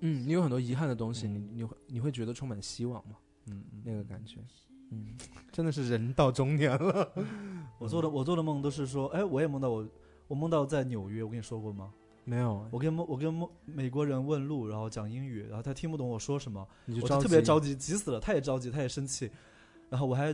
[0.00, 3.14] 嗯，你有很多遗憾的东西，嗯你你会你会觉得充满希望吗？
[3.46, 4.38] 嗯嗯，那个感觉，
[4.90, 5.06] 嗯，
[5.52, 7.12] 真的是人到中年了。
[7.78, 9.86] 我做的我做的梦都是说，哎，我也梦到我
[10.30, 11.92] 我梦到在纽约，我跟你说过吗？
[12.22, 19.28] 没有，我跟我跟梦美国人问路，然后讲英语，然后他听不懂我说什么，我就特别着，急，急死了，他也着急，他也生气，
[19.88, 20.26] 然后我还，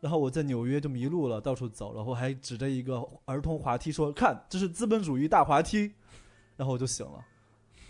[0.00, 5.92] 然后我在纽约就迷路了，到处走，然后还指着一个儿童滑梯说：“看，这是资本主义大滑梯。
[6.56, 7.22] ”然后我就醒了。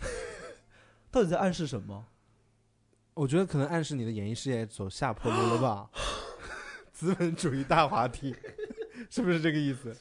[1.13, 2.07] 到底在暗示什么？
[3.15, 5.89] 我觉得可能暗示你的演艺事业走下坡路了吧？
[6.93, 8.35] 资本主义大滑梯，
[9.09, 9.97] 是不是这个意思？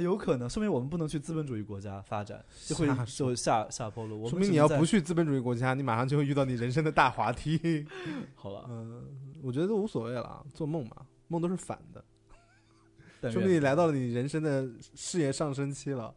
[0.00, 4.26] 呃有可能，说明我们不能去资本主义国家发展，就会瞎就下下坡路。
[4.28, 7.86] 说明你要不去资本主义国家，你马上就会遇到你人生的大滑梯。
[8.34, 9.04] 好了，嗯，
[9.42, 10.96] 我觉得都无所谓了，做梦嘛，
[11.28, 16.14] 梦都是反的，说明你来到了你人生的事业上升期了。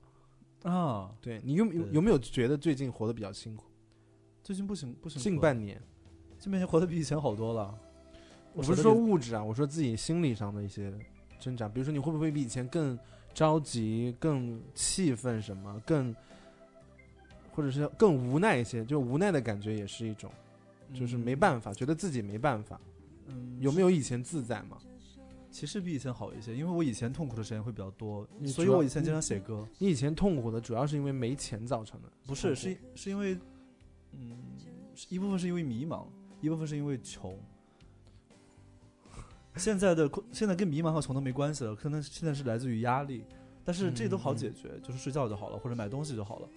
[0.64, 3.66] 啊，对你有有有没有觉得最近活得比较辛苦？
[4.42, 5.82] 最近不行不行，近半年，
[6.40, 7.78] 近半年活得比以前好多了。
[8.54, 10.94] 我不是说物质啊，我说自己心理上的一些
[11.40, 11.68] 挣扎。
[11.68, 12.98] 比如说，你会不会比以前更
[13.34, 16.16] 着急、更气愤什么，更
[17.52, 18.84] 或者是更无奈一些？
[18.86, 20.32] 就无奈的感觉也是一种，
[20.94, 22.80] 就是没办法，觉得自己没办法。
[23.28, 24.78] 嗯，有没有以前自在嘛？
[25.50, 29.68] 其实比以前好一些，因为我以前痛苦的时间会比较多，所以我以前经常写歌。
[29.78, 33.38] 你以前痛苦的主要是因为没钱造成的，不是，是是因为，
[34.14, 34.36] 嗯，
[35.10, 36.08] 一部分是因为迷茫，
[36.42, 37.38] 一部分是因为穷。
[39.56, 43.24] 现在的现在跟迷茫和穷都没关系了，可能现在是来自于压力，
[43.64, 46.48] 但是这都好解决，就是睡觉就好了，或者买东西就好了。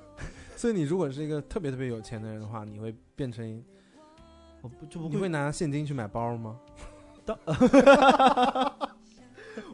[0.56, 3.64] 所以你如果是一个特别特别有钱的人的话，你会变成
[4.62, 6.58] 我不就不会你会拿现金去买包吗？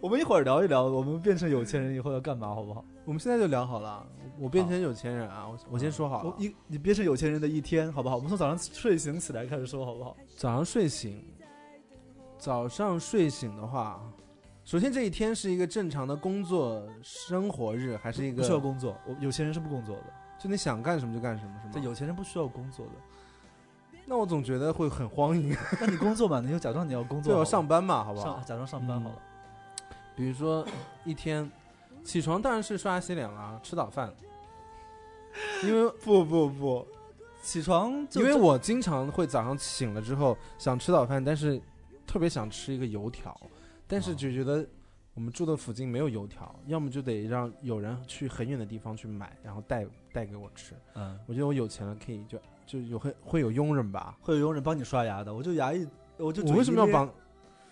[0.00, 2.84] 我们一会儿聊一聊，我们变成有钱人以后要干嘛，好不好？
[3.04, 4.06] 我们现在就聊好了，
[4.38, 8.16] 我变成有钱人啊，我我先说好了我，一你变成有钱人的一天，好不好？
[8.16, 10.16] 我们从早上睡醒起来开始说，好不好？
[10.36, 11.24] 早上睡醒，
[12.46, 14.00] 早上睡醒的话，
[14.64, 20.04] 首先这一天是一个正常的工作生活日，还是一个不需要工作，我有钱人是不工作的，
[20.38, 21.84] 就你想干什么就干什么，是这吗？
[21.84, 22.92] 有钱人不需要工作的。
[24.04, 28.26] 那我总觉得会很荒淫， 那你工作吧，你就假装你要工作就要上班嘛，好不好？
[28.36, 29.16] 上假装上班好了。
[30.14, 30.64] 比如说
[31.02, 31.50] 一天
[32.04, 34.14] 起床当然是刷牙洗脸啦，吃早饭，
[35.64, 36.86] 因为 不不不，
[37.42, 41.60] 起床就因为我经常会早上醒了之后想吃早饭，但是
[42.06, 43.38] 特别想吃一个油条，
[43.86, 44.66] 但是哦就觉得
[45.14, 50.74] 我们住的附近没有油条，要么就得让有人去很远的地方去买，然后带带给我吃。
[50.94, 54.16] 嗯，我觉得我有钱了，可以就就有会会有佣人吧？
[54.20, 56.92] 会有佣人帮你刷牙的，我就牙一，我就嘴我为什么要？
[56.92, 57.12] 帮？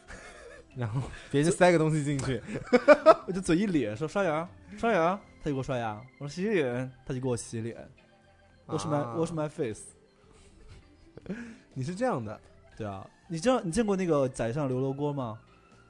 [0.74, 2.42] 然后别人塞个东西进去，
[3.28, 7.88] 我就嘴一咧，说刷牙刷牙，他就给我刷牙；我说洗脸，他就给我洗脸。
[8.66, 9.84] 我是 my 啊我是 my face。
[11.74, 12.40] 你是这样的，
[12.76, 15.38] 对啊，你知道你见过那个宰相刘罗锅吗？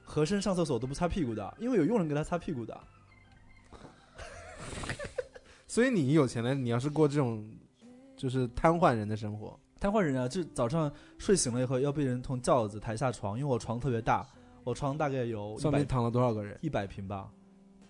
[0.05, 2.79] 和珅上厕所都不擦屁股的，因为有佣人给他擦屁股的。
[5.67, 7.51] 所以你有钱了，你要是过这种
[8.17, 14.27] 就是瘫痪人的生活，瘫痪人啊，就早上睡醒了以后要被人从轿子抬下床，因为我床特别大，
[14.63, 16.59] 我床大概有上面躺了多少个人？
[16.61, 17.31] 一百平吧，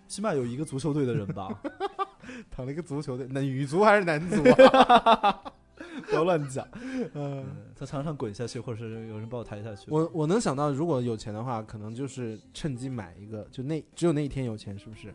[0.07, 1.49] 起码有一个足球队的人吧。
[2.49, 5.43] 躺了一个足球队，那女足还是男足啊？
[6.09, 6.67] 不要乱讲。
[6.73, 9.89] 嗯，嗯，在床上滚下去，或者是有人把我抬下去。
[9.91, 15.13] 我我能想到，如果有钱的话，可能就是趁机买一个，就那只有那一天有钱，是不是？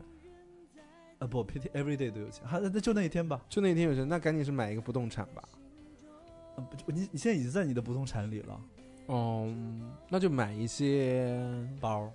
[1.18, 3.40] 啊不，PT every day 都有钱，还那就那一天吧。
[3.49, 5.42] 就那一天有钱，那赶紧是买一个不动产吧。
[6.57, 8.61] 啊不，你你现在已经在你的不动产里了，
[9.07, 9.55] 哦、
[10.09, 11.38] 那就买一些，
[11.81, 12.11] 包。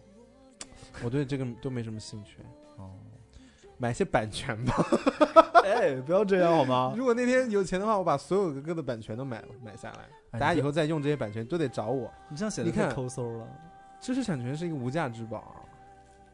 [1.03, 2.37] 我对这个都没什么兴趣，
[2.77, 2.91] 哦，
[3.77, 4.85] 买些版权吧。
[5.65, 6.93] 哎，不要这样好吗？
[6.97, 9.99] 如果那天有钱的话，我把所有歌的版权都买了买下来，
[10.31, 12.11] 哎大家以后再用这些版权都得找我。
[12.29, 13.47] 你这样写的你看太抠搜了。
[13.99, 15.57] 知识产权是一个无价之宝啊，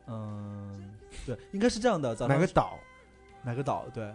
[0.08, 0.94] 嗯，
[1.26, 2.10] 对，应该是这样的。
[2.28, 2.78] 买个岛，
[3.44, 4.14] 买个岛，对，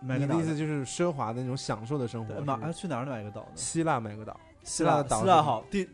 [0.00, 2.44] 买个岛你的意思就是奢华的那种享受的生活对，是。
[2.44, 3.48] 马去哪儿买个岛呢？
[3.54, 5.86] 希腊买个岛，希腊的岛希腊好，第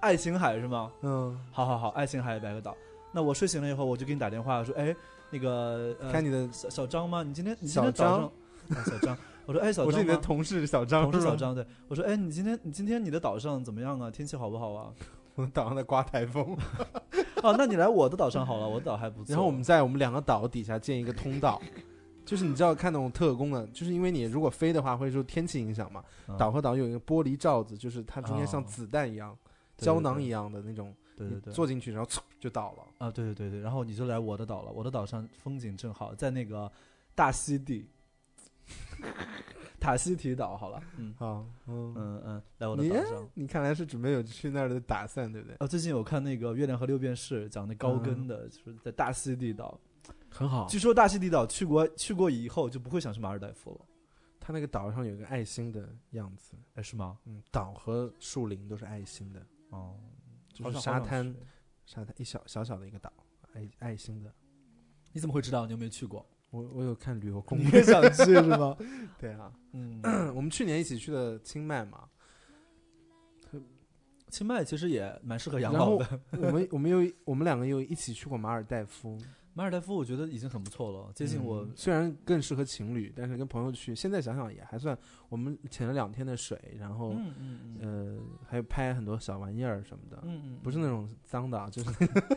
[0.00, 0.92] 爱琴海是吗？
[1.00, 2.76] 嗯，好好好，爱琴海买个岛。
[3.12, 4.94] 那我睡醒了以后，我就给你打电话说，哎，
[5.30, 7.22] 那个呃看你的，小小张吗？
[7.22, 8.32] 你今天你今小天早上
[8.68, 9.16] 张啊小张，
[9.46, 14.10] 我说哎小张我是你的同事小张，同事小，张，对我说哎你今天你今天你的岛上怎么样啊？
[14.10, 14.92] 天气好不好啊？
[15.36, 16.56] 我岛上在刮台风，
[17.42, 19.32] 哦，那你来我的岛上好了，我的岛还不错。
[19.32, 21.60] 然后我们在我们两个岛底下建一个通道。
[22.22, 29.36] 就是你知道看那种特工的，就是因为你如果飞的话会受天气影响嘛，嗯岛和岛有一个玻璃罩子，就是它中间像哦子弹一样、
[29.78, 30.94] 胶囊一样的那种，
[31.26, 32.86] 对对对坐进去然后嗖就倒了。
[32.98, 36.70] 啊对对对对，然后你就来我的岛了，我的岛上风景正好，在那个
[37.14, 37.88] 大溪地，
[39.80, 43.28] 塔西提岛好了，嗯好，嗯，嗯嗯，来我的岛上。
[43.34, 45.56] 你看来是准备有去那儿的打算，对不对？
[45.60, 49.78] 哦，最近有看那个《月亮和六便士》，讲那高跟的，就是在大溪地岛。
[50.32, 53.80] 很好据说大溪地岛去过去过以后就不会想去马尔代夫了，
[54.38, 57.18] 它那个岛上有个爱心的样子，哎，是吗？
[57.24, 59.96] 嗯，岛和树林都是爱心的，哦，
[60.62, 61.34] 就是沙滩，，
[61.84, 63.12] 沙滩一小小小的一个岛，
[63.52, 64.32] 爱爱心的。
[65.12, 65.66] 你怎么会知道？
[65.66, 66.24] 你有没有去过？
[66.50, 68.76] 我我有看旅游攻你略，也想去是吗？
[69.18, 70.00] 对啊，嗯，
[70.34, 72.08] 我们去年一起去的清迈嘛，
[74.28, 76.20] 清迈其实也蛮适合养老的。
[76.32, 79.16] 我们我们又我们两个又一起去过马尔代夫，
[79.52, 84.96] 马尔代夫我觉得已经很不错了，接近我嗯虽然更适合情侣，但是跟朋友去，现在想想也还算。
[85.28, 91.90] 我们潜了两天的水，然后、嗯嗯嗯呃还有拍很多小玩意儿什么的，嗯嗯，不是那种脏的啊，就是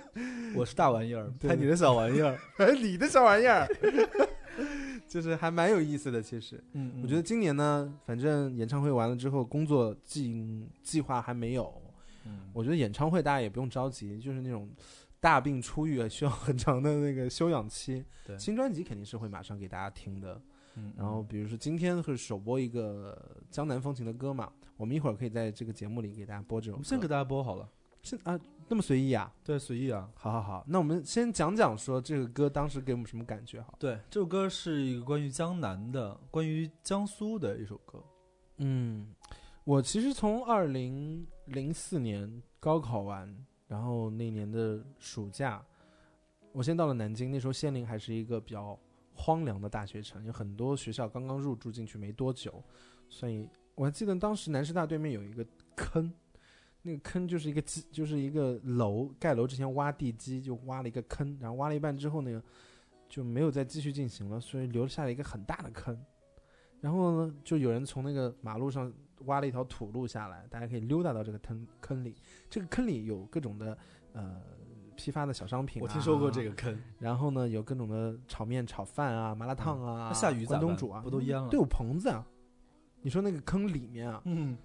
[0.56, 2.38] 我是大玩意儿， 拍你的小玩意儿。
[2.58, 3.68] 拍 你的小玩意儿，
[5.08, 6.22] 就是还蛮有意思的。
[6.22, 11.74] 其实，嗯，我觉得今年呢，反正演唱会完了之后，工作计计划还没有。
[12.26, 14.70] 嗯，我觉得演唱会大家也不用着急，就是那种
[15.24, 18.04] 大病初愈啊，需要很长的那个休养期。
[18.28, 20.42] 对新专辑肯定是会马上给大家听的。
[20.76, 23.18] 嗯然后比如说今天会首播一个
[23.50, 26.76] 江南风情的歌嘛，我们一会儿可以在这个节目里给大家播这首歌。
[26.76, 27.70] 我们先给大家播好了。
[28.02, 29.34] 是啊，那么随意啊？
[29.46, 30.10] 对，随意啊。
[30.14, 33.76] 好好好，那我们先讲讲说这个歌当时给我们什么感觉好？
[33.80, 38.04] 对，这首歌是一个关于江南的、关于江苏的一首歌。
[38.58, 39.16] 嗯，
[39.64, 43.34] 我其实从二零零四年高考完，
[43.74, 45.60] 然后那年的暑假，
[46.52, 47.32] 我先到了南京。
[47.32, 48.78] 那时候仙林还是一个比较
[49.16, 52.64] 荒凉的大学城，有很多学校刚刚入驻进去没多久，
[53.10, 55.44] 所以我还记得当时南师大对面有一个
[55.76, 56.14] 坑，
[56.84, 62.44] 那个坑就是一个基，就是一个楼盖楼之前挖地基就挖了一个坑，然后挖了一半之后呢，
[63.10, 66.00] 就没有再继续进行了，所以留下了一个很大的坑。
[66.80, 68.94] 然后呢，就有人从那个马路上
[69.26, 72.16] 挖了一条土路下来，大家可以溜达到这个坑坑里。
[72.50, 73.78] 这个坑里有各种的
[74.14, 74.42] 呃
[74.96, 76.52] 批发的小商品、啊，我听说过这个。
[76.56, 82.26] 坑，然后呢，有各种的炒面、炒饭啊、麻辣烫啊、那下雨关东煮啊，不都淹了都有棚子啊。
[83.02, 84.58] 你说那个坑里面啊，嗯，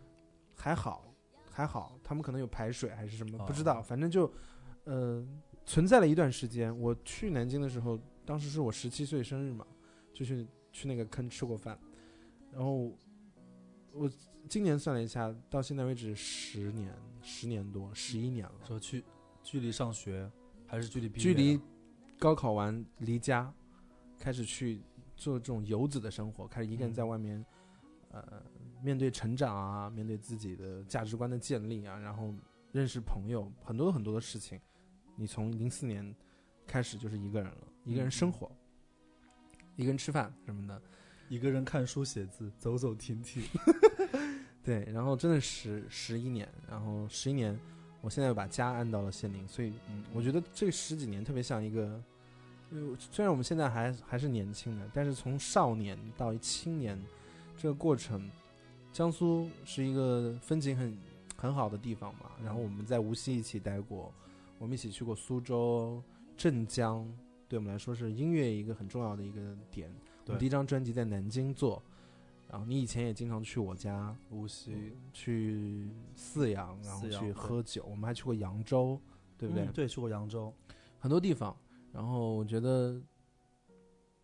[0.54, 1.12] 还好，
[1.50, 4.32] 还好，他们可能有排水还是什么，哦不知道，反正就，
[4.84, 5.26] 呃，
[5.64, 6.78] 存在了一段时间。
[6.78, 9.66] 我去南京的时候，当时是我十七岁生日嘛，
[10.12, 11.76] 就去去那个坑吃过饭，
[12.52, 12.96] 然后
[13.92, 14.08] 我
[14.48, 19.04] 今年算了一下，到现在为止十年，十年多，十一年了，说去
[19.42, 20.28] 距离上学
[20.66, 21.22] 还是距离毕业？
[21.22, 21.60] 距离
[22.18, 23.52] 高考完离家，
[24.18, 24.80] 开始去
[25.16, 27.44] 做这种游子的生活，开始一个人嗯在外面，
[28.10, 28.42] 呃，
[28.82, 32.34] 面对成长啊，面对自己的价值观的建立啊，然后
[32.72, 34.58] 认识朋友，很多很多的事情。
[35.14, 36.14] 你从零四年
[36.66, 38.50] 开始就是一个人了，一个人生活，
[39.76, 40.80] 一个人吃饭什么的，
[41.28, 43.42] 一个人看书写字，走走停停。
[44.64, 47.58] 对，然后真的十十一年，然后十一年，
[48.00, 52.02] 我现在又把家安到了县令，所以嗯，我觉得这十几年特别像一个，
[53.10, 57.00] 虽然我们现在还还是年轻的，但是从少年到青年
[57.56, 58.30] 这个过程，
[58.92, 60.98] 江苏是一个风景很
[61.36, 62.30] 很好的地方嘛。
[62.44, 64.12] 然后我们在无锡一起待过，
[64.58, 66.02] 我们一起去过苏州、
[66.36, 67.10] 镇江，
[67.48, 69.90] 对我们来说是音乐一个很重要的一个点。
[70.36, 71.82] 第一张专辑在南京做，
[72.50, 79.00] 然后你以前也经常去我家，无锡，去泗阳，然后去喝酒，我们还去过扬州，
[79.36, 79.64] 对不对？
[79.64, 80.52] 嗯对，去过扬州。
[80.98, 81.56] 很多地方。
[81.90, 83.00] 然后我觉得，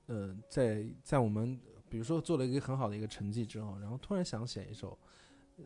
[0.07, 4.97] 呃，在在我们比如说做了一个很好的一个成绩之后，然后突然想写一首，
[5.57, 5.65] 呃，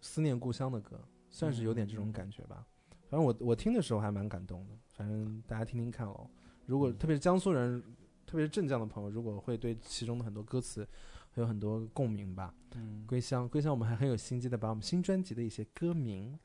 [0.00, 1.00] 思念故乡的歌，
[1.30, 2.64] 算是有点这种感觉吧。
[3.10, 6.30] 反正我我听的时候还蛮感动的，反正大家听听看哦。
[6.64, 7.82] 如果嗯特别是江苏人，
[8.28, 10.86] 特别是镇江的朋友，如果会对其中的很多歌词
[11.32, 12.54] 会有很多共鸣吧。
[12.74, 16.38] 嗯，归乡，归乡，我们还很有心机的把我们新专辑的一些歌名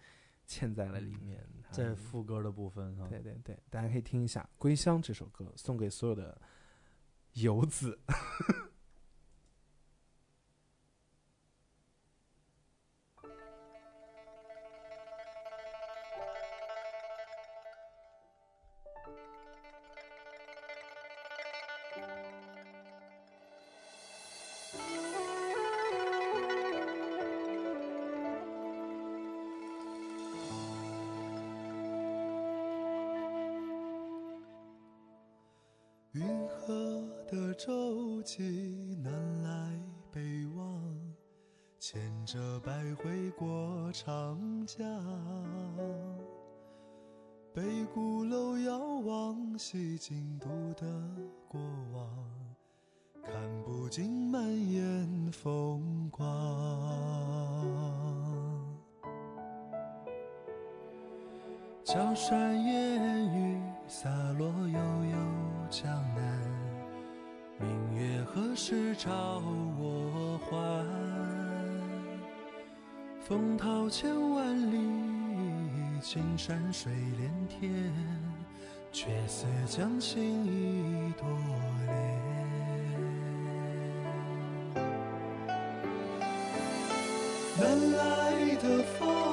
[0.47, 3.05] 嵌在了里面，在还副歌的部分哈。
[3.09, 6.41] 对对对，大家可以听一下《归乡》这首歌，送给所有的
[7.33, 7.99] 游子。
[61.85, 65.17] 江山烟雨洒落悠悠
[65.69, 66.41] 江南，
[67.59, 69.11] 明月何时照
[69.77, 70.85] 我还？
[73.19, 74.79] 风涛千万里，
[76.01, 77.93] 青山水连天，
[78.93, 81.27] 却似将心一朵
[81.85, 81.93] 莲。
[87.59, 89.32] 南来的风，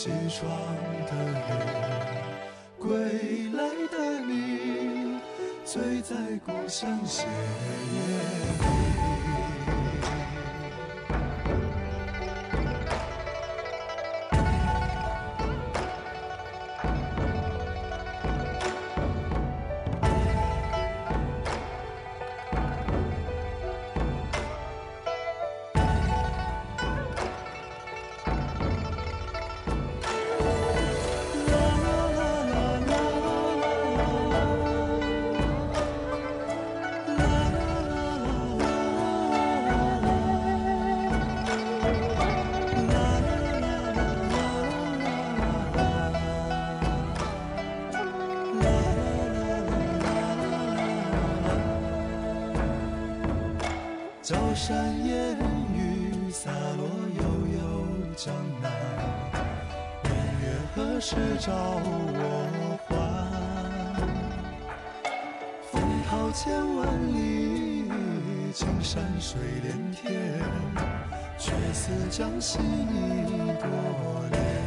[0.00, 0.48] 西窗
[1.06, 1.42] 的雨，
[2.78, 2.88] 归
[3.52, 5.18] 来的你，
[5.64, 6.14] 醉在
[6.46, 7.98] 故乡斜月
[8.60, 8.62] 里。
[54.68, 54.76] 山
[55.06, 55.34] 烟
[55.74, 56.84] 雨洒落
[57.16, 57.22] 悠
[57.56, 57.58] 悠
[58.14, 58.70] 江南，
[60.04, 60.44] 明月
[60.76, 62.92] 何时照我还？
[65.72, 67.90] 风涛千万里，
[68.52, 70.12] 青山水连天，
[71.38, 73.64] 却似将心一朵
[74.30, 74.57] 莲。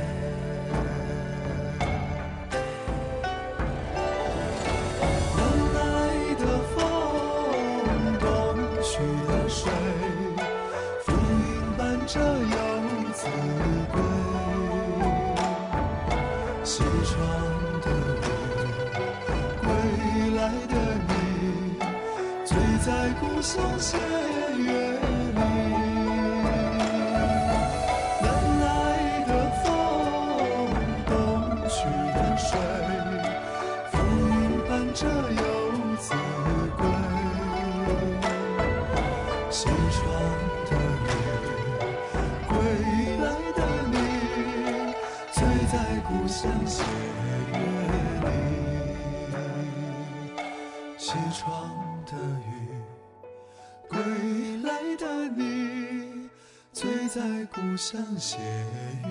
[57.13, 58.39] 在故乡斜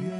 [0.01, 0.11] 月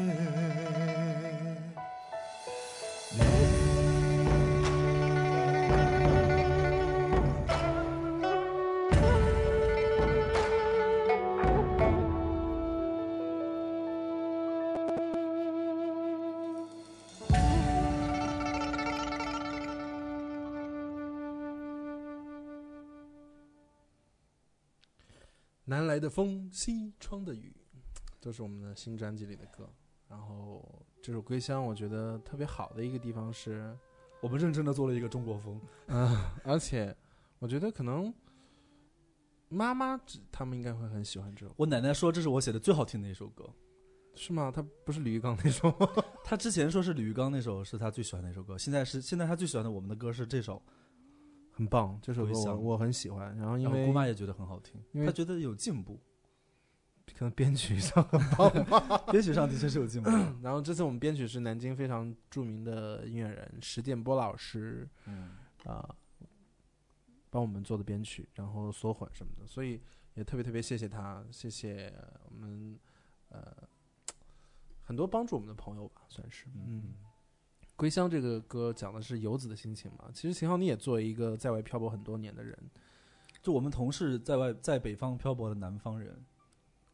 [25.65, 27.55] 南来的风，西窗的雨，
[28.21, 29.69] 都是我们的新专辑里的歌。
[30.09, 30.63] 然后
[31.01, 33.77] 这首《归乡》，我觉得特别好的一个地方是，
[34.21, 36.95] 我们认真的做了一个中国风，啊， 而且
[37.39, 38.13] 我觉得可能
[39.49, 43.49] 妈妈只他们应该会很喜欢这首，我奶奶说这是我写的最好听的一首歌。
[44.17, 44.51] 是吗？
[44.53, 45.89] 他不是李玉刚那首吗？
[46.25, 50.61] 她之前说是李玉刚那首是她最喜欢的一首歌，现在是现在她最喜欢的我们的歌是这首。
[51.53, 53.37] 很棒，这首歌我很喜欢。
[53.37, 56.01] 然后因然后为姑妈也觉得很好听，因为她觉得有进步，
[57.17, 58.05] 可能编曲上，
[59.11, 60.11] 编曲上的确是有进步。
[60.43, 65.31] 然后这次我们编曲是南京非常著名的音乐人石建波老师嗯，
[65.65, 65.95] 啊、
[67.31, 69.81] 帮我们做的编曲，然后缩混什么的，所以
[70.15, 71.93] 也特别特别谢谢他，谢谢
[72.29, 72.79] 我们
[73.29, 73.57] 呃
[74.83, 76.47] 很多帮助我们的朋友吧，算是。
[76.55, 76.95] 嗯。
[77.77, 80.11] 归乡》这个歌讲的是游子的心情嘛。
[80.13, 82.55] 其实秦昊你也作为一个在外漂泊很多年的人，
[83.41, 86.23] 就我们同是在外在北方漂泊的南方人，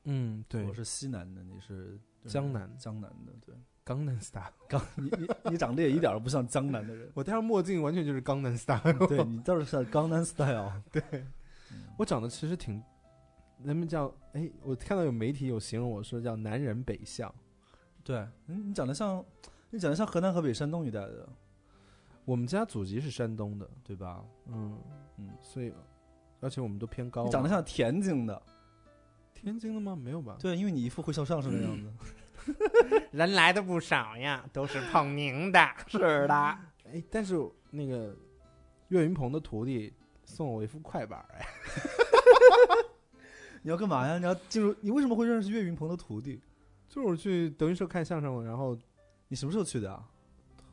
[0.07, 3.55] 嗯，对我，是西南的，你是江南江南的，对。
[3.85, 4.53] 江南 style。
[4.69, 9.07] 刚你你你长得也一点都不像江南的人， 我戴上墨镜完全就是江南 style。
[9.07, 11.03] 对你倒是像江南 style 对。
[11.97, 12.83] 我长得其实挺，
[13.63, 17.33] 人们叫哎，我看到有媒体有形容我说叫南人北向。
[18.03, 19.25] 对，你你长得像，
[19.71, 21.29] 你长得像河南、河北、山东一带的，
[22.25, 24.25] 我们家祖籍是山东的，对吧？
[24.47, 24.79] 嗯
[25.17, 25.73] 嗯，所以
[26.41, 27.25] 而且我们都偏高。
[27.25, 28.43] 你长得像田径的，
[29.37, 29.95] 天津的吗？
[29.95, 30.37] 没有吧？
[30.41, 31.93] 对，因为你一副会笑相声的样子。
[33.13, 35.69] 人来的不少呀，都是捧您的。
[35.87, 36.35] 是的，
[36.85, 37.35] 哎，但是
[37.71, 38.17] 那个
[38.89, 39.93] 岳云鹏的徒弟
[40.25, 41.45] 送我一副快板，哎，
[43.63, 44.19] 你要干嘛呀？
[44.19, 46.41] 你要进入，你为什么会认识岳云鹏的徒弟？
[46.89, 48.79] 就是我去德云社看相声，然后
[49.29, 50.09] 你什么时候去的啊？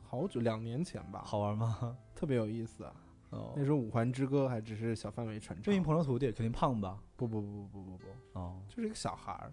[0.04, 1.96] 好久两年前吧，好玩吗？
[2.14, 2.92] 特别有意思啊。
[3.34, 6.98] 哦那，时候五环之歌还只是小范围传唱岳云，鹏的徒弟肯定胖吧？
[7.16, 9.50] 不不不不不不，哦，就是一个小孩儿，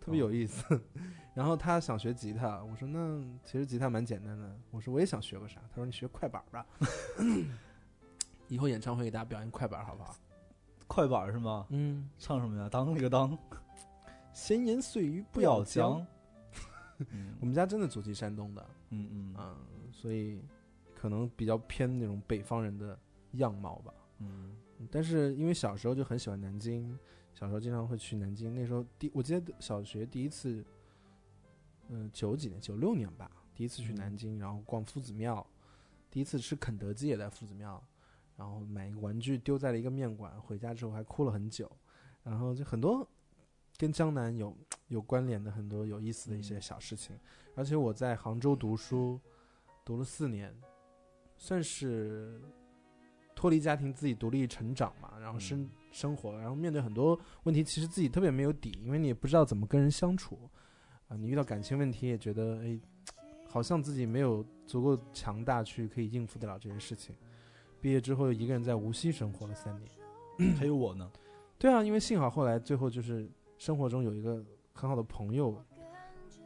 [0.00, 0.80] 特别有意思。
[1.34, 6.66] 然后他想学吉他，我说那其实吉他蛮简单的，我说我也想学个啥，他说你学快板吧。
[8.48, 10.14] 以后演唱会给大家表演快板好不好？
[10.86, 11.66] 快板是吗？
[11.70, 12.68] 嗯，唱什么呀？
[12.70, 13.36] 当那个当，
[14.32, 16.06] 闲言碎语不不要要讲。
[17.10, 19.56] 嗯我们家真的祖籍山东的，嗯嗯嗯，
[19.90, 20.40] 所以
[20.94, 22.96] 可能比较偏那种北方人的
[23.34, 23.94] 样貌吧。
[24.18, 24.56] 嗯
[24.90, 26.98] 但是因为小时候就很喜欢南京，
[27.32, 28.54] 小时候经常会去南京。
[28.54, 30.64] 那时候第我记得小学第一次，
[31.88, 35.46] 嗯、九几年九六年吧，第一次去嗯南京，然后逛夫子庙，
[36.10, 37.82] 第一次吃肯德基也在夫子庙，
[38.36, 41.70] 然后买一个玩具丢在了一个面馆，回家之后还哭了很久，
[42.22, 43.08] 然后就很多
[43.76, 44.56] 跟江南有
[44.88, 47.18] 有关联的很多有意思的一些小事情。
[47.54, 49.20] 而且我在杭州读书，
[49.84, 50.54] 读了四年，
[51.38, 52.40] 算是
[53.34, 60.36] 脱离家庭自己独立成长嘛，然后生、嗯生活，然后面对很多问题，其实自己特别没有底，因为你也不知道怎么跟人相处
[61.06, 61.16] 啊。
[61.16, 62.76] 你遇到感情问题，也觉得哎，
[63.48, 67.14] 好像自己没有足够强大去可以应付得了这些事情。
[67.80, 69.88] 毕业之后，一个人在无锡生活了三年。
[70.58, 71.08] 还有我呢。
[71.58, 75.56] 对啊，因为幸好后来最后就是生活中有一个很好的朋友，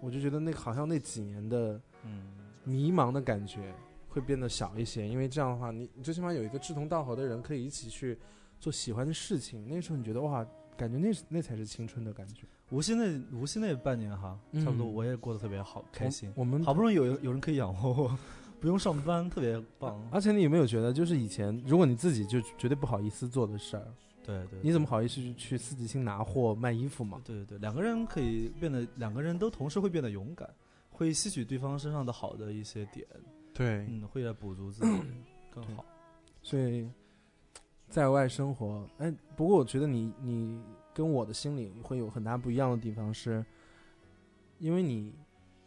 [0.02, 2.26] 我就觉得那好像那几年的嗯
[2.64, 3.74] 迷茫的感觉
[4.18, 8.18] 会变得小一些，因为这样的话，你你最起码有一个志同道合的人可以一起去
[8.58, 9.66] 做喜欢的事情。
[9.68, 10.44] 那时候你觉得哇，
[10.76, 12.42] 感觉那那才是青春的感觉。
[12.70, 16.30] 无锡那无锡那半年哈，嗯差不多我也过得特别好，开心。
[16.34, 18.18] 我们好不容易有有人可以养活我，
[18.60, 19.98] 不用上班，特别棒。
[20.10, 23.86] 而且你有没有觉得，就是以前如果你自己就绝对不好意思做的事儿，
[24.22, 27.22] 对对，你怎么好意思去去四季青拿货卖衣服嘛？
[27.24, 30.46] 对对对，两个人可以变得，两个人都同时会变得勇敢，
[30.90, 33.06] 会吸取对方身上的好的一些点，
[33.58, 35.02] 对嗯，会来补足自己
[35.50, 35.84] 更好。
[36.40, 36.88] 所以
[37.88, 40.62] 在外生活，哎，不过我觉得你你
[40.94, 43.44] 跟我的心里会有很大不一样的地方是，
[44.58, 45.12] 因为你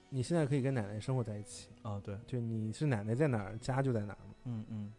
[0.09, 4.35] 你现在可以跟奶奶生活在一起，啊，对，就你是奶奶在哪儿，家就在哪儿嘛。
[4.45, 4.93] 嗯嗯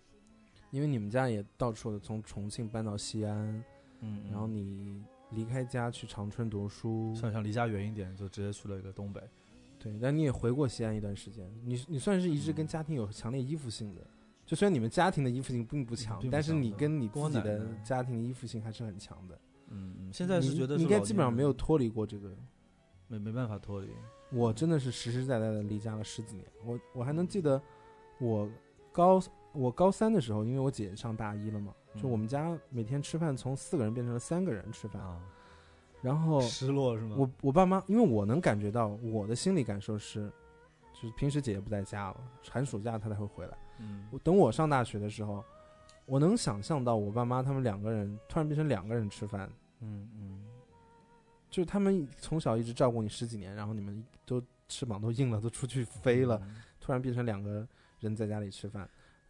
[0.71, 3.65] 因为你们家也到处的从重庆搬到西安，
[4.01, 9.23] 嗯，然后你离开家去长春读书，想想离家远一点，就直接去了一个东北。
[9.83, 14.01] 对，但你也回过西安一段时间，你你算是一直跟家庭有强烈依附性的。
[14.47, 19.39] 就虽然你们家庭的依附性并不强，但是你跟你自己的家庭依附性还是很强的。
[19.71, 22.31] 嗯嗯，现在是你觉得你应该基本上没有脱离过这个。
[23.09, 23.89] 没没办法脱离。
[24.31, 26.47] 我真的是实实在在的离家了十几年。
[26.65, 27.61] 我我还能记得，
[28.19, 28.49] 我
[28.91, 29.23] 高
[29.53, 35.21] 我高三的时候，因为我姐姐上大一了嘛，就嗯我们家每天吃饭从四个人变成了三个人吃饭，啊，
[36.03, 37.17] 然后失落是吗？
[37.17, 40.31] 我我爸妈，因为我能感觉到我的心理感受是，
[40.93, 43.57] 就是平时姐姐不在家了，寒暑假她才会回来。
[43.79, 45.45] 嗯我等我上大学的时候，
[46.05, 49.51] 我能想象到我爸妈他们两个人突然变成两个人吃饭，
[49.81, 50.45] 嗯嗯
[51.49, 57.67] 就是他们从小一直照顾你十几年，然后你们都翅膀都硬了，都出去飞了，嗯突然变成两个
[58.01, 58.89] 人在家里吃饭，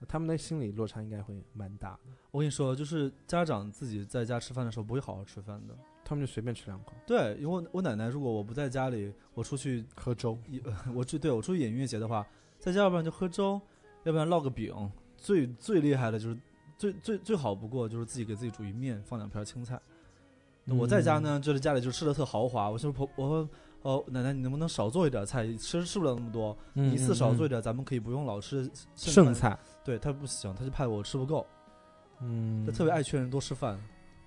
[0.09, 2.01] 他们的心理落差应该会蛮大的。
[2.31, 5.77] 我跟你说，就是家长自己在家吃饭的时候不会好好吃饭的。
[6.13, 10.37] 他们就随便吃两口，对，因为我我奶奶如果我不在家里，我出去喝粥。
[10.47, 10.63] 一
[10.95, 12.27] 我去对我出去演音乐节的话，
[12.59, 13.59] 在家要不然就喝粥，
[14.05, 14.75] 要不然烙个饼。
[15.17, 16.37] 最最厉害的就是
[16.77, 19.81] 最最最好不过就是自己给自己煮一面，放两片青菜。
[20.67, 22.69] 嗯我在家呢，就是家里就吃的特豪华。
[22.69, 23.49] 我说婆，我说
[23.81, 25.51] 哦，奶奶，你能不能少做一点菜？
[25.57, 29.33] 吃吃不了那么多，嗯，一次少做一点点，咱们可以不用老吃剩。
[29.33, 29.59] 菜。
[29.83, 31.47] 对他不行，他就怕我吃不够，
[32.21, 33.81] 嗯，他特别爱劝人多吃饭。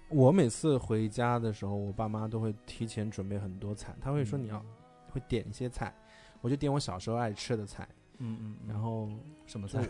[0.10, 4.64] 我每次回家的时候，我爸妈都会提前准备很多菜，他会说你要
[5.10, 5.94] 会点一些菜，
[6.42, 7.88] 我就点我小时候爱吃的菜，
[8.20, 8.68] 嗯嗯，嗯。
[8.68, 9.10] 然后
[9.46, 9.88] 什么菜？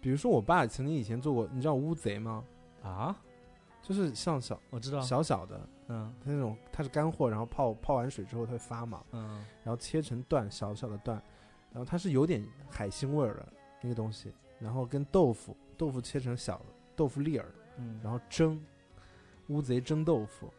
[0.00, 2.44] 比如说我爸曾经以前做过，你知道乌贼吗？
[2.82, 3.16] 啊？
[3.82, 6.12] 就是像小我知道，小小的，嗯。
[6.22, 9.44] 它那种它是干货，然后泡泡完水之后它会发嘛，嗯。
[9.62, 11.22] 然后切成段小小的段，
[11.72, 13.48] 然后它是有点海腥味儿的
[13.80, 16.66] 那个东西，然后跟豆腐豆腐切成小的
[16.96, 17.46] 豆腐粒儿，
[17.78, 18.60] 嗯，然后蒸
[19.50, 20.50] 乌贼蒸豆腐。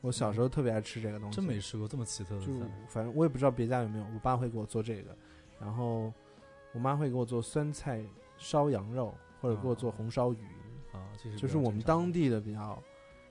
[0.00, 2.66] 我小时候特别爱吃这个东西，真没吃过这么奇特的就菜。
[2.88, 5.16] 反正我也不知道别家有没有，我爸会给我做这个，
[5.60, 6.12] 然后
[6.72, 8.04] 我妈会给我做酸菜
[8.36, 10.44] 烧羊肉，或者给我做红烧鱼，
[10.92, 12.82] 啊，这是就是我们当地的比较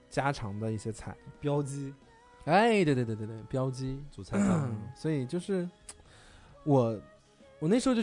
[0.09, 1.13] 家常的一些菜。
[1.41, 1.93] 标鸡
[2.45, 4.01] 哎，对对对对对，标鸡。
[4.09, 4.73] 煮菜汤。
[4.95, 5.69] 所以就是
[6.63, 6.97] 我，
[7.59, 8.01] 我那时候就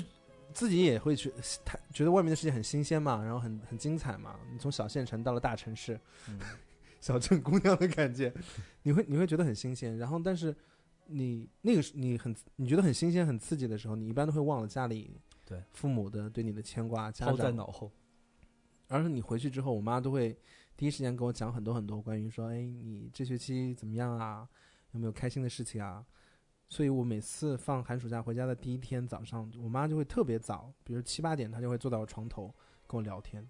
[0.58, 1.32] 自己也会去，
[1.64, 4.34] 他觉得外面的世界很新鲜嘛，然后很很精彩嘛。
[4.52, 6.36] 你从小县城到了大城市，嗯
[7.00, 8.34] 小镇姑娘的感觉，
[8.82, 9.96] 你会你会觉得很新鲜。
[9.96, 10.52] 然后，但是
[11.06, 17.52] 你那个时你很你觉得很新鲜、很刺激的时候，你一般都会忘了家里对父母的对你的牵挂，家抛在。
[17.52, 17.92] 脑后。
[18.88, 20.36] 而是你回去之后，我妈都会
[20.76, 24.48] 第一时间跟我讲很多很多关于说，哎，你这学期怎么样啊？
[24.90, 26.04] 有没有开心的事情啊？
[26.68, 32.54] 所以我每次放寒暑假回家的第一天早上，我妈就会特别早，比如七八点，她就会坐在我床头
[32.86, 33.46] 跟我聊天，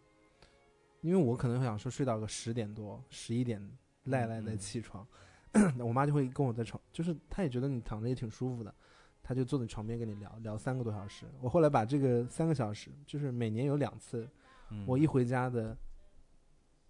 [1.00, 3.60] 因为我可能会想说睡到个十点多、十一点
[4.04, 4.58] 赖赖的嗯。
[4.58, 5.06] 起床，
[5.80, 8.72] 我妈就会跟我在床，就是她也觉得你躺着也挺舒服的，
[9.20, 11.26] 她就坐在床边跟你聊聊三个多小时。
[11.40, 14.28] 我后来把这个三个小时，就是每年有两次，
[14.70, 14.84] 嗯。
[14.86, 15.76] 我一回家的，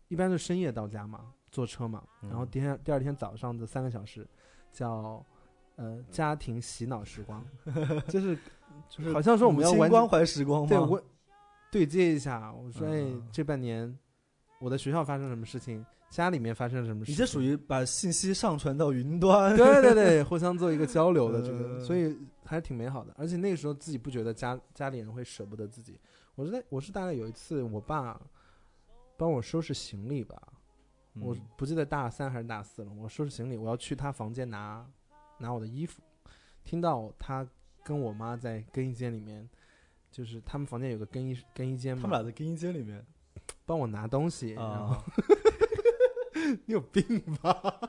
[0.08, 4.28] 一般是深夜到家嘛，坐车嘛，然后嗯第二第二天早上的三个小时，
[4.70, 5.24] 叫
[5.78, 7.42] 呃家庭洗脑时光，
[8.08, 8.36] 就是
[8.90, 10.68] 就是好像说我们要完母亲关怀时光吗？
[10.68, 11.02] 对我
[11.70, 13.96] 对接一下，我说哎嗯这半年
[14.60, 19.54] 我的学校发生什么事情，家里面发生了什么事情，你这属于把信息上传到云端。
[19.56, 23.14] 对对对，互相做一个交流的这个，呃所以还是挺美好的。
[23.16, 25.98] 而且那个时候自己不觉得家家里人会舍不得自己。
[26.34, 28.20] 我是在我是大概有一次，我爸
[29.16, 30.40] 帮我收拾行李吧，
[31.14, 32.90] 嗯我不记得大三还是大四了。
[32.96, 34.86] 我收拾行李，我要去他房间拿
[35.38, 36.00] 拿我的衣服，
[36.64, 37.46] 听到他
[37.82, 39.48] 跟我妈在更衣间里面，
[40.10, 43.04] 就是他们房间有个更衣更衣间嘛，他们俩在更衣间里面
[43.64, 45.04] 帮我拿东西，然后啊，
[46.66, 47.02] 你有病
[47.42, 47.80] 吧？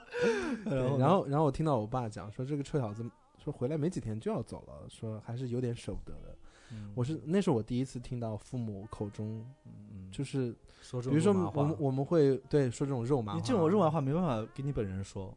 [0.65, 3.03] 然后然后然后我听到我爸讲说，这个臭小子
[3.37, 6.37] 说回来没几天就要走了，说还是有点舍不得的。
[6.71, 15.35] 嗯我是那是我第一次听到父母口中，嗯就是说这比如说种肉麻话，我们我们会对说这种肉麻话，你这种肉麻话没办法给你本人说。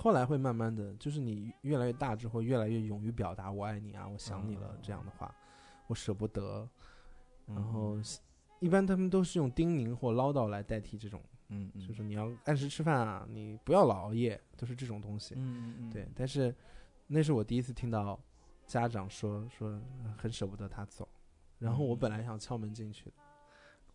[0.00, 5.34] 后来会慢慢的，就是你越来越大之后，越来越勇于表达“我爱你啊，我想你了”嗯这样的话，
[5.88, 6.68] 我舍不得。
[7.46, 7.98] 然嗯后
[8.60, 15.34] 一般他们都是用叮咛或唠叨来代替这种，嗯嗯，就是你要按时吃饭啊，你不要老熬夜，都是这种东西。
[15.36, 16.54] 嗯对，但是
[17.08, 18.20] 那是我第一次听到
[18.66, 19.70] 家长说说
[20.04, 21.08] 呃很舍不得他走，
[21.58, 23.16] 然后我嗯本来想敲门进去的，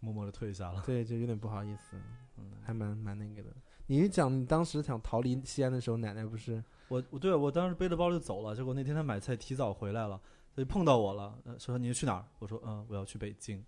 [0.02, 0.82] 默默的退下了。
[0.86, 1.96] 对，就有点不好意思，
[2.36, 3.56] 嗯，还蛮蛮那个的。
[3.88, 10.20] 你讲你当时想逃离西安的时候，奶奶不是我我对我当时背着包就走了，结果那天他买菜提早回来了，
[10.56, 12.26] 他就碰到我了，呃说你去哪儿？
[12.40, 13.64] 我说嗯，我要去北京。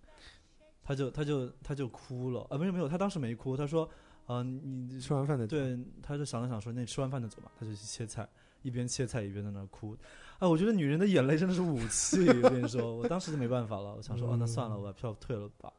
[0.87, 3.89] 他就他就他就哭了啊，没有没有，他当时没哭，他说
[4.27, 8.27] 嗯、你吃完饭的对，他就想了想说，那你吃完饭再走吧，他就去切菜，
[8.61, 9.97] 一边切菜一边在那哭。
[10.39, 15.73] 哎，我觉得女人的眼泪真的是武器，我跟你说，我当时就没办法了，我想说， 啊，那算了，我把票退了吧。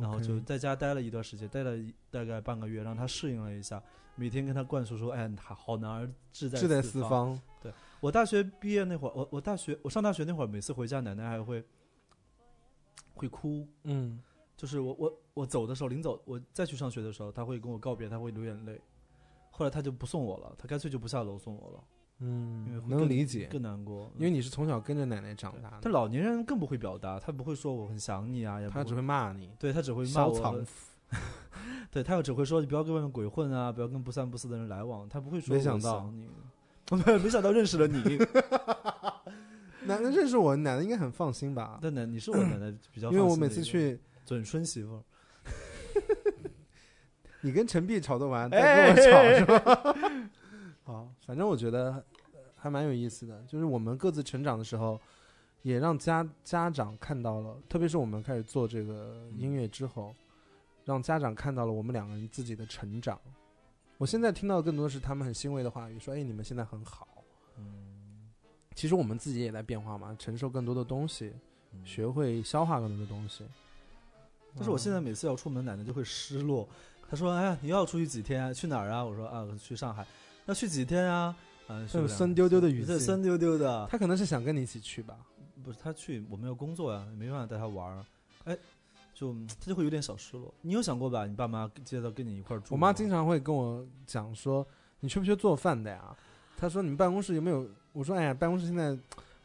[0.00, 3.82] 然后就在家待了一段时间，待了一大概半个月，让他适应了一下，
[4.16, 11.64] 每天跟他灌输说，哎，好好男儿志在志在四方。”对，我大学毕业那会儿，我我大学我上大学那会儿，每次回家，奶奶还会
[13.14, 14.20] 会哭，嗯，
[14.56, 18.80] 就是我我我走的时候，临走我再去上学的时候，他会跟我告别，他会流眼泪。
[19.50, 21.84] 后来他就不送我了，他干脆就不下楼送我了，
[22.26, 24.10] 嗯，能理解，更难过。
[24.16, 30.66] 因为你是从小跟着奶奶长大的，但老年人更不会表达，他不会说我很想你啊，也他只会骂你，对他只会骂我藏，
[31.92, 36.10] 对他又只会说你不要跟外面鬼混啊，不要跟不三不四的人来往，他不会说没想到
[36.90, 38.00] 没没想到认识了你，
[39.86, 41.78] 奶奶认识我，奶奶应该很放心吧？
[41.82, 45.02] 但奶你是我奶奶 比较因为我每次去，准孙媳妇儿，
[47.42, 50.30] 你跟陈碧吵得完， 再哎跟我吵是吧？
[50.84, 52.04] 好，反正我觉得呃
[52.64, 54.98] 还蛮有意思的，就是我们各自成长的时候，
[55.60, 60.14] 也让家家长看到了，特别是我们开始做这个音乐之后，
[60.86, 63.20] 让家长看到了我们两个人自己的成长。
[63.98, 67.06] 我现在听到更多是他们很欣慰的话语，说：“哎，你们现在很好。”
[67.58, 68.30] 嗯，
[68.74, 71.34] 其实我们自己也在变化嘛，承受更多的东西，
[71.74, 73.44] 嗯学会消化更多的东西。
[74.54, 76.66] 但是我现在每次要出门，奶奶就会失落。
[77.10, 78.54] 她说：“哎呀，你又要出去几天啊？
[78.54, 80.06] 去哪儿啊？”我说：“啊，去上海。
[80.46, 81.36] 要去几天啊？
[81.68, 83.86] 嗯，这种酸丢丢的语气对酸丢丢的。
[83.90, 85.16] 他可能是想跟你一起去吧。
[85.62, 88.04] 不是他去，我没有工作呀，没办法带他玩儿。
[88.44, 88.56] 哎，
[89.14, 90.52] 就他就会有点小失落。
[90.60, 91.26] 你有想过吧？
[91.26, 92.68] 你爸妈接到跟你一块儿住吗？
[92.72, 94.66] 我妈经常会跟我讲说
[95.00, 96.14] ：“你缺不缺做饭的呀？”
[96.54, 98.90] 她说：“你们办公室有没有？”我说：“哎呀，办公室现在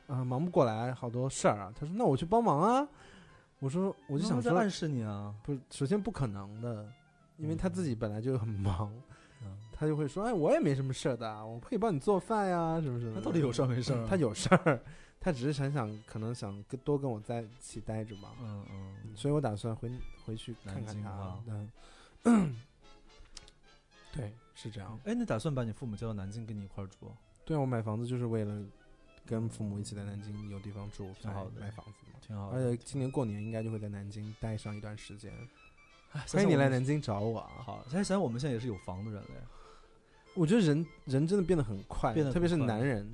[0.08, 2.86] 啊、呃忙不过来，好多事儿啊。”她说：“那我去帮忙啊。”
[3.60, 5.34] 我说：“我就想说，暗示你啊。
[5.44, 6.86] 不是，首先不可能的，
[7.38, 9.04] 因为他自己本来就很忙，嗯
[9.80, 14.08] 她就会说：‘哎，我也没什么事儿的啊，我可以帮你做饭呀，什么什么？’他到底有事儿没事儿啊？
[14.10, 14.82] 她有事儿，
[15.22, 18.36] 他只是想想，可能想跟多跟我在一起待着吧。
[18.42, 19.90] 嗯嗯，所以我打算回
[20.26, 21.44] 回去看看他啊。
[22.26, 22.58] 嗯，
[24.12, 25.00] 对，是这样。
[25.06, 27.10] 哎，你打算把你父母接到南京跟你一块儿住？
[27.46, 28.62] 对啊，我买房子就是为了
[29.26, 32.20] 跟父母一起在南京有地方住，挺好的买房子嘛。
[32.20, 32.58] 挺好的。
[32.58, 35.32] 而且今年过年应该就会在南京待上一段时间。
[36.12, 36.68] 哎欢迎你来。
[36.68, 37.50] 南京找我啊！
[37.64, 39.42] 好，现在想想我们现在也是有房的人了呀。
[40.40, 43.06] 我觉得人人真的变得很快，变得特别是男人。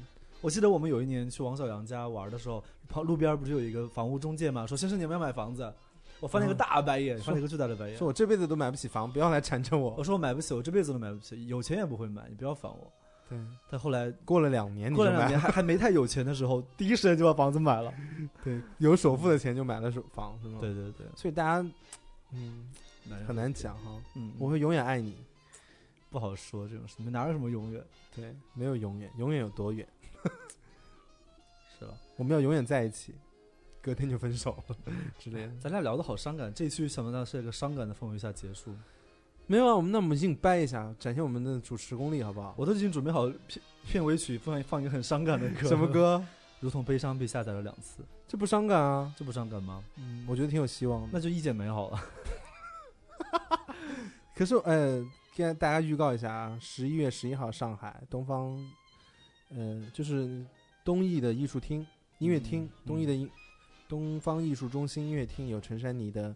[0.41, 5.73] 我记得我们有一年去王小阳家玩的时候，旁路边不是有一个房屋中介嘛，说先生你们要买房子，
[6.19, 8.07] 我翻了一个嗯大白眼，翻了一个巨大的白眼说。
[8.07, 10.03] 我这辈子都买不起房，不要来缠着我我。
[10.03, 12.91] 说我买不起，我这辈子都买不起，有钱也不会买，你不要烦我。
[13.27, 13.39] 对，
[13.71, 17.91] 但后来过了两年，过了两年还还没太有钱的时候， 第一时间就把房子买了。
[18.43, 20.59] 对，有首付的钱就买了首房，是吗？
[20.61, 21.67] 对，对对，所以大家，
[22.33, 22.69] 嗯，
[23.27, 23.99] 很难讲哈。
[24.15, 25.17] 嗯，我会永远爱你。
[26.09, 27.83] 不好说这种事，你们哪有什么永远，
[28.15, 29.87] 对，没有永远，永远有多远？
[31.77, 31.93] 是吧？
[32.15, 33.13] 我们要永远在一起，
[33.81, 34.75] 隔天就分手了
[35.19, 35.51] 之类的。
[35.59, 38.73] 咱俩聊的好伤感，这一期想不到是一个伤感的氛围下结束。
[39.47, 42.55] 没有啊，我们那我们硬掰一下，展现我们的主持功力，好不好？
[42.57, 45.67] 我都已经准备好片片尾曲，放放一个很伤感的歌。
[45.67, 45.87] 什么？
[45.87, 46.23] 歌？
[46.61, 49.13] 如同悲伤被下载了两次，这不伤感啊？
[49.15, 49.83] 这不伤感吗？
[49.97, 51.09] 嗯，我觉得挺有希望的。
[51.11, 52.01] 那就一剪梅好了。
[54.33, 58.57] 可是，呃，跟大家预告一下啊，十一月十一号，上海东方，
[59.49, 60.45] 呃，就是
[60.85, 61.85] 东艺的艺术厅
[62.19, 63.29] 音乐厅，嗯东艺的音，
[63.89, 66.29] 东方艺术中心音乐厅有陈珊妮的《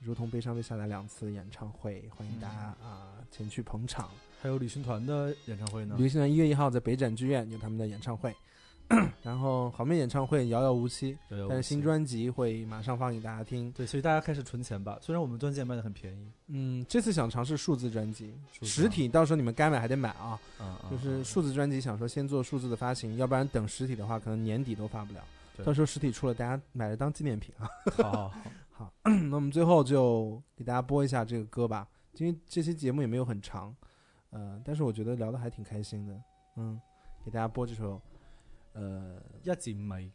[0.00, 4.10] 如同悲伤被下载两次》演唱会，欢迎大家啊、前去捧场。
[4.42, 5.96] 还有旅行团的演唱会呢。
[5.98, 8.36] 旅行团一月一号在北展剧院有他们的演唱会，
[9.22, 11.18] 然后好妹演唱会遥遥无期，
[11.48, 13.70] 但是新专辑会马上放给大家听。
[13.72, 14.96] 对，所以大家开始存钱吧。
[15.02, 18.32] 虽然我们专辑也卖的很便宜，嗯，这次想尝试数字专辑，
[18.62, 20.38] 实体到时候你们该买还得买啊。
[20.60, 25.20] 嗯，嗯就是嗯数字专辑，想说先做数字的发行，要不然等实体的话，可能年底都发不了。
[25.64, 27.68] 到时候实体出了，大家买来当纪念品啊。
[27.96, 28.92] 好好好，好，
[29.30, 33.74] 那我们最后就给大家播一下这个歌吧，因为这期节目也没有很长，
[34.30, 36.14] 呃，但是我觉得聊得还挺开心的。
[36.56, 36.78] 嗯，
[37.24, 38.00] 给大家播这首，
[38.76, 40.10] 呃，一剪梅，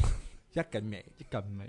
[0.52, 1.68] 一根美，一根梅，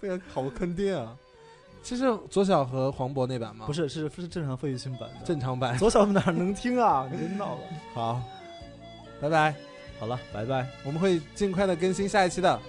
[0.00, 1.16] 非常好坑爹啊！
[1.82, 3.66] 其实左小和黄渤那版吗？
[3.66, 5.24] 不是是是正常费玉清版的。
[5.24, 5.76] 正常版。
[5.78, 7.08] 左小哪能听啊？
[7.10, 7.60] 你 别闹了。
[7.94, 8.22] 好，
[9.20, 9.54] 拜拜，
[10.00, 10.66] 好了，拜拜。
[10.84, 12.60] 我们会尽快的更新下一期的。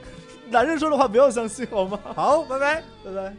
[0.49, 1.99] 男人说的话不要相信好吗？
[2.15, 2.83] 好，拜拜。
[3.05, 3.35] 拜拜。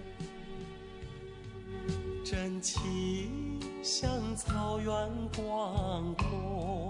[2.24, 4.88] 真情像草原
[5.36, 6.89] 广阔，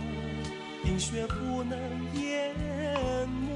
[0.83, 1.77] 冰雪不能
[2.15, 2.55] 淹
[3.29, 3.53] 没，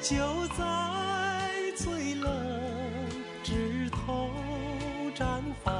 [0.00, 0.62] 就在
[1.76, 2.30] 最冷
[3.42, 4.30] 枝头
[5.14, 5.74] 绽放，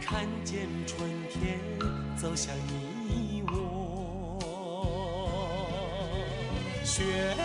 [0.00, 1.60] 看见春天
[2.16, 3.54] 走向你我。
[6.84, 7.36] 雪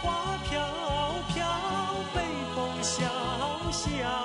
[0.00, 0.52] 花飘
[1.34, 1.46] 飘，
[2.14, 2.22] 北
[2.54, 3.04] 风萧
[3.70, 4.23] 萧，